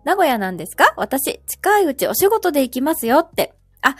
[0.04, 0.94] 名古屋なんですか？
[0.96, 3.54] 私、近いうちお仕事で行きますよって。
[3.82, 3.96] あ、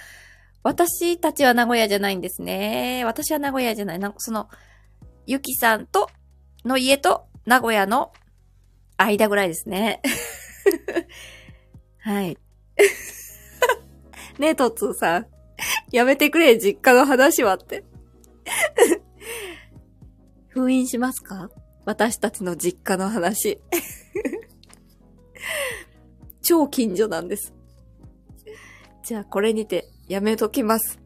[0.62, 3.04] 私たちは名古屋じゃないんですね。
[3.04, 3.98] 私は名古屋じゃない。
[3.98, 4.48] なその、
[5.26, 6.10] ゆきさんと、
[6.64, 8.12] の家と名古屋の
[8.96, 10.00] 間ぐらいですね。
[11.98, 12.38] はい。
[14.38, 15.26] ねえ、とつーさん。
[15.92, 17.84] やめてくれ、実家の話はって。
[20.48, 21.50] 封印しますか？
[21.84, 23.60] 私たちの実家の話。
[26.42, 27.54] 超近所なんです。
[29.04, 31.00] じゃあこれにてやめときます。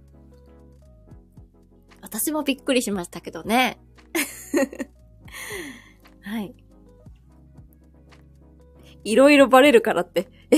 [2.03, 3.78] 私もびっくりしましたけどね。
[6.22, 6.55] はい。
[9.05, 10.28] いろいろバレるからって。
[10.51, 10.57] え？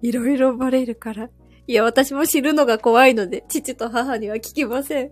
[0.00, 1.30] いろいろバレるから。
[1.66, 5.10] いや、私も知るのが怖いので、父と母には聞きません。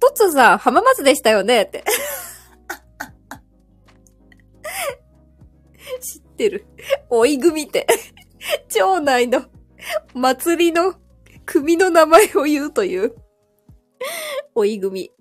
[0.00, 1.62] トッツーさん、浜松でしたよね？
[1.62, 1.84] って。
[6.34, 6.66] ってる。
[7.08, 7.86] 追い組って。
[8.68, 9.44] 町内の
[10.12, 10.96] 祭りの
[11.46, 13.14] 組の名前を言うという。
[14.54, 15.12] 追い組。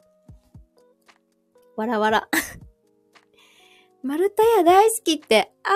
[1.76, 2.30] わらわら。
[4.02, 5.76] マルタヤ大好きって、あら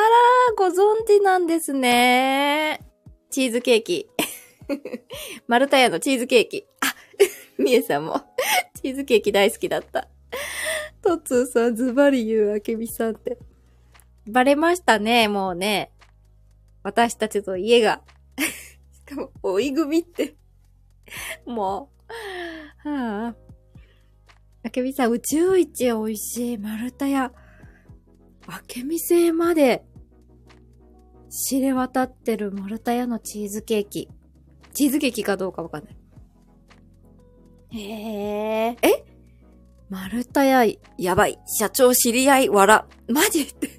[0.54, 2.82] ー、ご存知なんですね。
[3.30, 4.10] チーズケーキ。
[5.48, 6.66] マルタヤのチーズケーキ。
[6.82, 6.94] あ、
[7.58, 8.22] みえさんも、
[8.82, 10.10] チーズケーキ大好きだった。
[11.02, 13.38] トツーさん、ズバリ言う、あけみさんって。
[14.28, 15.92] バレましたね、もうね。
[16.84, 18.02] 私たちと家が。
[18.92, 20.36] しかも、追い組って。
[21.46, 21.90] も
[22.86, 22.90] う。
[22.90, 23.36] はあ。
[24.64, 27.32] あけみさん、宇宙一美味しい丸太屋。
[28.48, 29.86] あけみ製まで
[31.30, 34.10] 知れ渡ってる丸太屋のチーズケーキ。
[34.74, 35.98] チーズケーキかどうかわかんない。
[37.70, 37.82] へ
[38.70, 38.78] え。
[38.82, 39.06] え？
[39.90, 40.66] 丸太屋、
[40.98, 41.40] やばい。
[41.46, 42.88] 社長知り合い、わら。
[43.08, 43.77] マジって。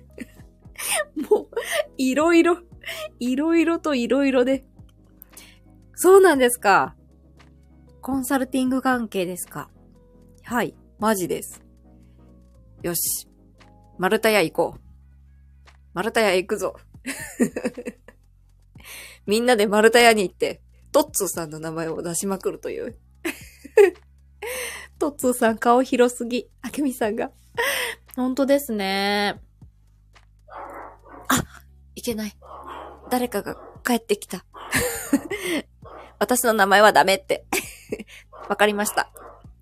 [1.30, 1.48] もう、
[1.96, 2.58] いろいろ、
[3.18, 4.64] いろいろといろいろで。
[5.94, 6.94] そうなんですか。
[8.00, 9.70] コンサルティング関係ですか。
[10.44, 11.62] はい、マジです。
[12.82, 13.28] よし。
[13.98, 14.80] 丸太屋行こう。
[15.92, 16.76] 丸太屋行くぞ。
[19.26, 20.62] みんなで丸太屋に行って、
[20.92, 22.98] トッツーさんの名前を出しまくるという。
[24.98, 26.48] トッツーさん顔広すぎ。
[26.62, 27.32] あけみさんが。
[28.16, 29.40] 本当ですね。
[31.98, 32.32] いけない。
[33.10, 34.44] 誰かが帰ってきた。
[36.20, 37.44] 私の名前はダメって。
[38.48, 39.10] わかりました。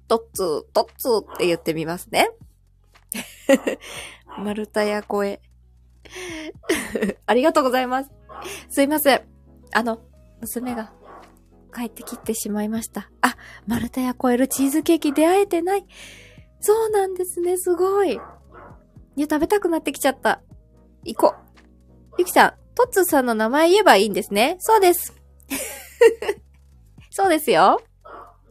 [0.07, 2.31] トッツー、トッツーって言ってみますね。
[4.39, 5.41] 丸太屋声。
[7.25, 8.11] ありがとうございます。
[8.69, 9.23] すいません。
[9.73, 10.01] あの、
[10.41, 10.93] 娘が
[11.75, 13.11] 帰ってきてしまいました。
[13.23, 15.87] あ、丸太屋超えるチーズケーキ出会えてない。
[16.61, 18.13] そうなんですね、すごい。
[18.13, 20.43] いや、食べたくなってきちゃった。
[21.05, 21.46] 行こう。
[22.19, 24.57] ゆきさん、トッツーさんの名前言えばいいんですね。
[24.61, 25.15] そうです。
[27.11, 27.83] そうですよ。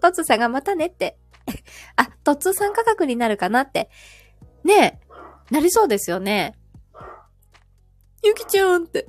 [0.02, 1.18] トッツーさんがまたねって。
[1.96, 3.90] あ、トッツーさん価格になるかなって。
[4.64, 5.00] ね
[5.50, 6.54] え、なりそうですよね。
[8.24, 9.08] ゆきちゃんって。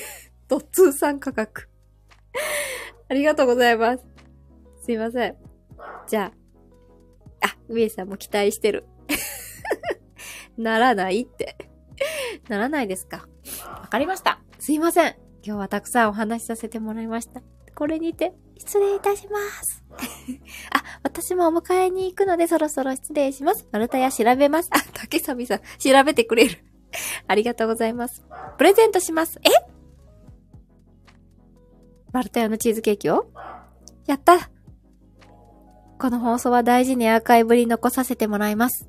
[0.48, 1.68] トッツーさん価格。
[3.10, 4.04] ありがとうございます。
[4.82, 5.36] すいません。
[6.06, 6.32] じゃ
[7.42, 7.46] あ。
[7.46, 8.86] あ、みえさんも期待してる。
[10.56, 11.56] ならないって。
[12.48, 13.28] ならないですか。
[13.64, 14.40] わかりました。
[14.58, 15.16] すいません。
[15.42, 17.42] 今日はたくさんお話しさせてもらいました。
[17.74, 19.84] これにて、失礼いたします。
[20.74, 23.66] あ、私もお迎えに行くのでそろそろ失礼します。
[23.70, 24.70] マルタヤ調べます。
[24.72, 26.58] あ、竹サビさん、調べてくれる。
[27.26, 28.24] ありがとうございます。
[28.56, 29.38] プレゼントします。
[29.44, 29.50] え？
[32.12, 33.30] マルタヤのチーズケーキを？
[34.06, 34.50] やった
[35.98, 38.88] この放送は大事にアーカイブに残させてもらいます。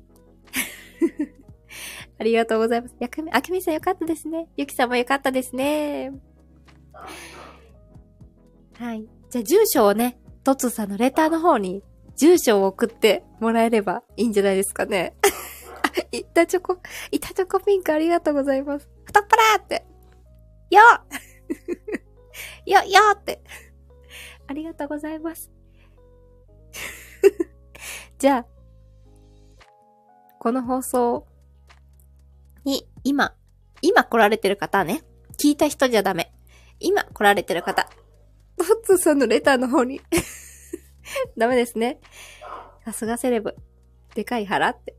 [2.20, 2.94] ありがとうございます。
[3.00, 4.46] やくみ、あきみさんよかったですね。
[4.54, 6.12] ゆきさんもよかったですね。
[8.78, 9.06] はい。
[9.30, 11.82] じゃあ、住所をね、トツさんのレターの方に、
[12.16, 15.14] 住所を送ってもらえればいいんじゃないですかね。
[15.22, 15.28] あ
[16.12, 16.76] いたチョコ、
[17.10, 18.86] いたチョコピンクありがとうございます。
[19.04, 19.86] 太っ腹って。
[20.68, 20.82] よ
[22.66, 23.40] よ、よって。
[24.46, 25.50] ありがとうございます。
[28.18, 28.46] じゃあ、
[30.38, 31.29] この放送
[32.64, 33.34] に、今、
[33.82, 35.02] 今来られてる方ね、
[35.42, 36.32] 聞いた人じゃダメ。
[36.78, 37.88] 今来られてる方、
[38.56, 40.00] トッツーさんのレターの方に
[41.36, 42.00] ダメですね。
[42.84, 43.56] さすがセレブ。
[44.14, 44.96] でかい腹って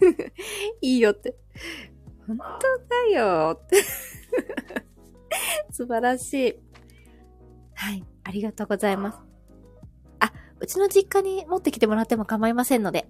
[0.80, 1.36] いいよって。
[2.26, 2.44] 本当
[2.88, 3.82] だよって
[5.70, 6.54] 素晴らしい。
[7.74, 8.04] はい。
[8.24, 9.18] ありがとうございます。
[10.20, 13.08] あ、うちの実家に持ってきてもらっても構いませんので。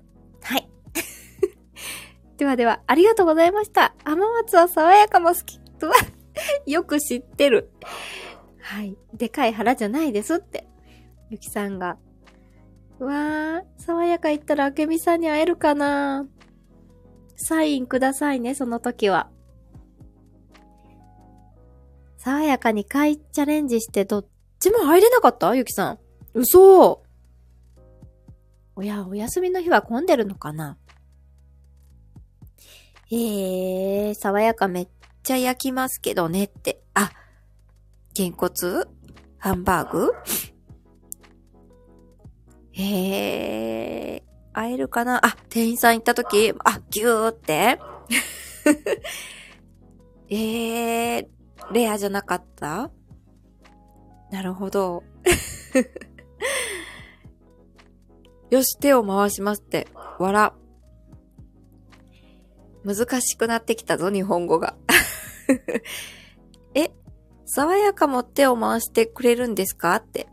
[2.36, 3.94] ではでは、ありがとうございました。
[4.04, 5.58] 甘松は爽やかも好き。
[5.78, 5.94] とは、
[6.66, 7.70] よく知ってる。
[8.60, 8.96] はい。
[9.14, 10.66] でかい腹じゃないですって。
[11.30, 11.96] ゆきさんが。
[12.98, 16.26] わー、爽やか言ったらあけみさんに会えるかな
[17.36, 19.28] サインくださいね、その時は。
[22.16, 24.26] 爽やかに買チャレンジしてどっ
[24.58, 25.54] ちも入れなかった？
[25.54, 25.98] ゆきさん。
[26.34, 27.02] 嘘
[28.74, 30.76] おや、お休みの日は混んでるのかな？
[33.10, 34.88] えー、爽やかめっ
[35.22, 36.82] ちゃ焼きますけどねって。
[36.94, 37.10] あ、
[38.14, 38.88] げんこつ？
[39.38, 40.12] ハンバーグ？
[42.78, 45.24] えー、会えるかな？
[45.24, 47.78] あ、店員さん行った時、あ、ぎゅーって。
[50.28, 51.28] えー、
[51.72, 52.90] レアじゃなかった？
[54.32, 55.04] なるほど。
[58.50, 59.86] よし、手を回しますって。
[60.18, 60.52] わら。
[62.86, 64.76] 難しくなってきたぞ、日本語が。
[66.74, 66.92] え、
[67.44, 69.96] 爽やかも手を回してくれるんですか？
[69.96, 70.28] って。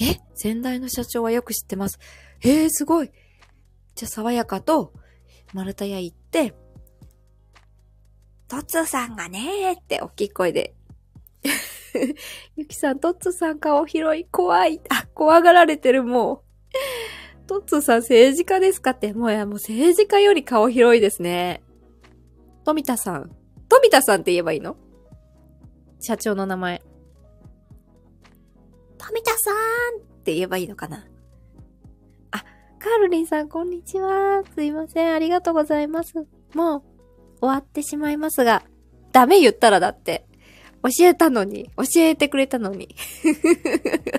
[0.00, 2.00] え、先代の社長はよく知ってます。
[2.42, 3.12] えー、すごい。
[3.94, 4.92] じゃあ、爽やかと、
[5.52, 6.52] 丸太屋行って、
[8.48, 10.74] トッツーさんがねーって大きい声で。
[12.56, 14.80] ゆきさん、トッツーさん顔広い、怖い。
[14.88, 16.42] あ、怖がられてる、も
[17.42, 17.46] う。
[17.46, 21.62] トッツーさん政治家ですかって、もうや、もう政治家より顔広いですね。
[22.64, 23.30] 富田さん。
[23.68, 24.76] 富田さんって言えばいいの？
[26.00, 26.82] 社長の名前。
[28.96, 31.06] 富田さんって言えばいいのかな？
[32.30, 32.44] あ、
[32.78, 34.42] カールリンさん、こんにちは。
[34.54, 35.14] すいません。
[35.14, 36.14] ありがとうございます。
[36.54, 36.82] もう、
[37.40, 38.62] 終わってしまいますが、
[39.12, 40.26] ダメ言ったらだって。
[40.82, 41.70] 教えたのに。
[41.76, 42.94] 教えてくれたのに。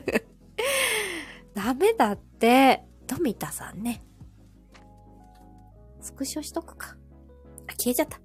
[1.54, 2.84] ダメだって。
[3.08, 4.04] 富田さんね。
[6.02, 6.96] スクショしとくか。
[7.68, 8.20] あ、消えちゃった。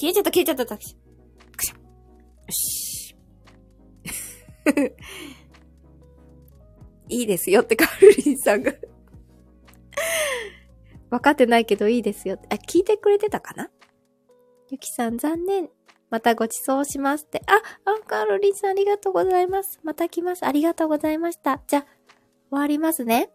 [0.00, 1.74] 消えちゃった、消えちゃった、くしゃ。
[1.74, 1.82] よ
[2.48, 3.14] し。
[7.10, 8.72] いいですよってカルリンさんが
[11.10, 12.46] 分かってないけどいいですよって。
[12.50, 13.70] あ、聞いてくれてたかな？
[14.70, 15.68] ゆきさん残念。
[16.08, 17.42] またご馳走しますって。
[17.46, 19.80] あ、アンカールリンさんありがとうございます。
[19.82, 20.46] また来ます。
[20.46, 21.62] ありがとうございました。
[21.66, 21.90] じゃあ、終
[22.58, 23.30] わりますね。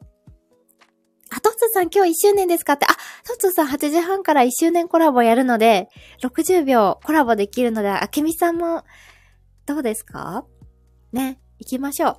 [1.36, 2.86] あ、トッツーさん今日1周年ですかって。
[2.86, 2.90] あ、
[3.28, 5.90] トッツーさん8時半から1周年コラボやるので、
[6.22, 8.84] 60秒コラボできるので、あけみさんも、
[9.66, 10.46] どうですか？
[11.12, 12.18] ね、行きましょう。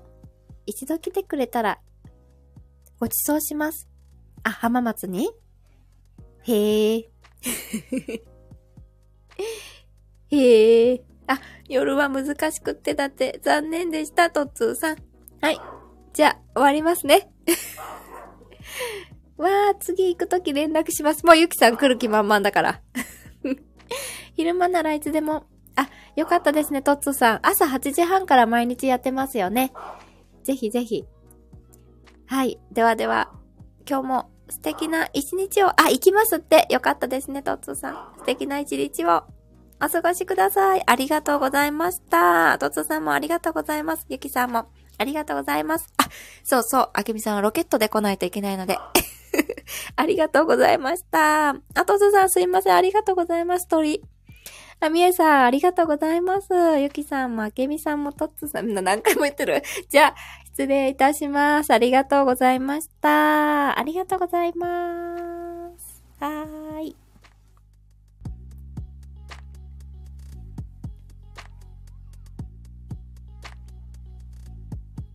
[0.67, 1.79] 一度来てくれたら、
[2.99, 3.89] ご馳走します。
[4.43, 5.31] あ、浜松に？
[6.43, 7.09] へえ。
[10.29, 11.05] へえ。
[11.29, 14.97] あ、夜は難しくってだって残念でした、トッツーさん。
[15.41, 15.61] はい。
[16.13, 17.31] じゃあ、終わりますね。
[19.37, 21.25] わー、次行くとき連絡します。
[21.27, 22.81] もうゆきさん来る気満々だから。
[24.35, 25.45] 昼間ならいつでも。
[25.77, 27.41] あ、よかったですね、トッツさん。
[27.43, 29.73] 朝8時半から毎日やってますよね。
[30.43, 31.05] ぜひぜひ。
[32.27, 32.59] はい。
[32.73, 33.31] ではでは、
[33.89, 36.67] 今日も素敵な一日を、あ、行きますって。
[36.71, 38.19] よかったですね、トッツさん。
[38.19, 39.25] 素敵な一日を
[39.85, 40.83] お過ごしください。
[40.87, 42.57] ありがとうございました。
[42.59, 44.07] トッツさんもありがとうございます。
[44.09, 44.67] ゆきさんも
[44.99, 45.93] ありがとうございます。
[45.99, 46.09] あ、
[46.45, 48.79] そうそう、あけみさんはロケットで来ないといけないので。
[49.97, 51.51] ありがとうございました。
[51.51, 51.55] あ
[51.87, 52.75] とずさんすいません。
[52.75, 53.69] ありがとうございます。
[53.69, 54.03] 鳥。
[54.81, 56.53] あ、みえさん、ありがとうございます。
[56.79, 59.63] ゆきさんも、あけみさんも、とっつさん、みんな何回も言ってる。
[59.89, 61.71] じゃあ、失礼いたします。
[61.73, 63.79] ありがとうございました。
[63.79, 66.03] ありがとうございます。
[66.21, 67.06] あーい。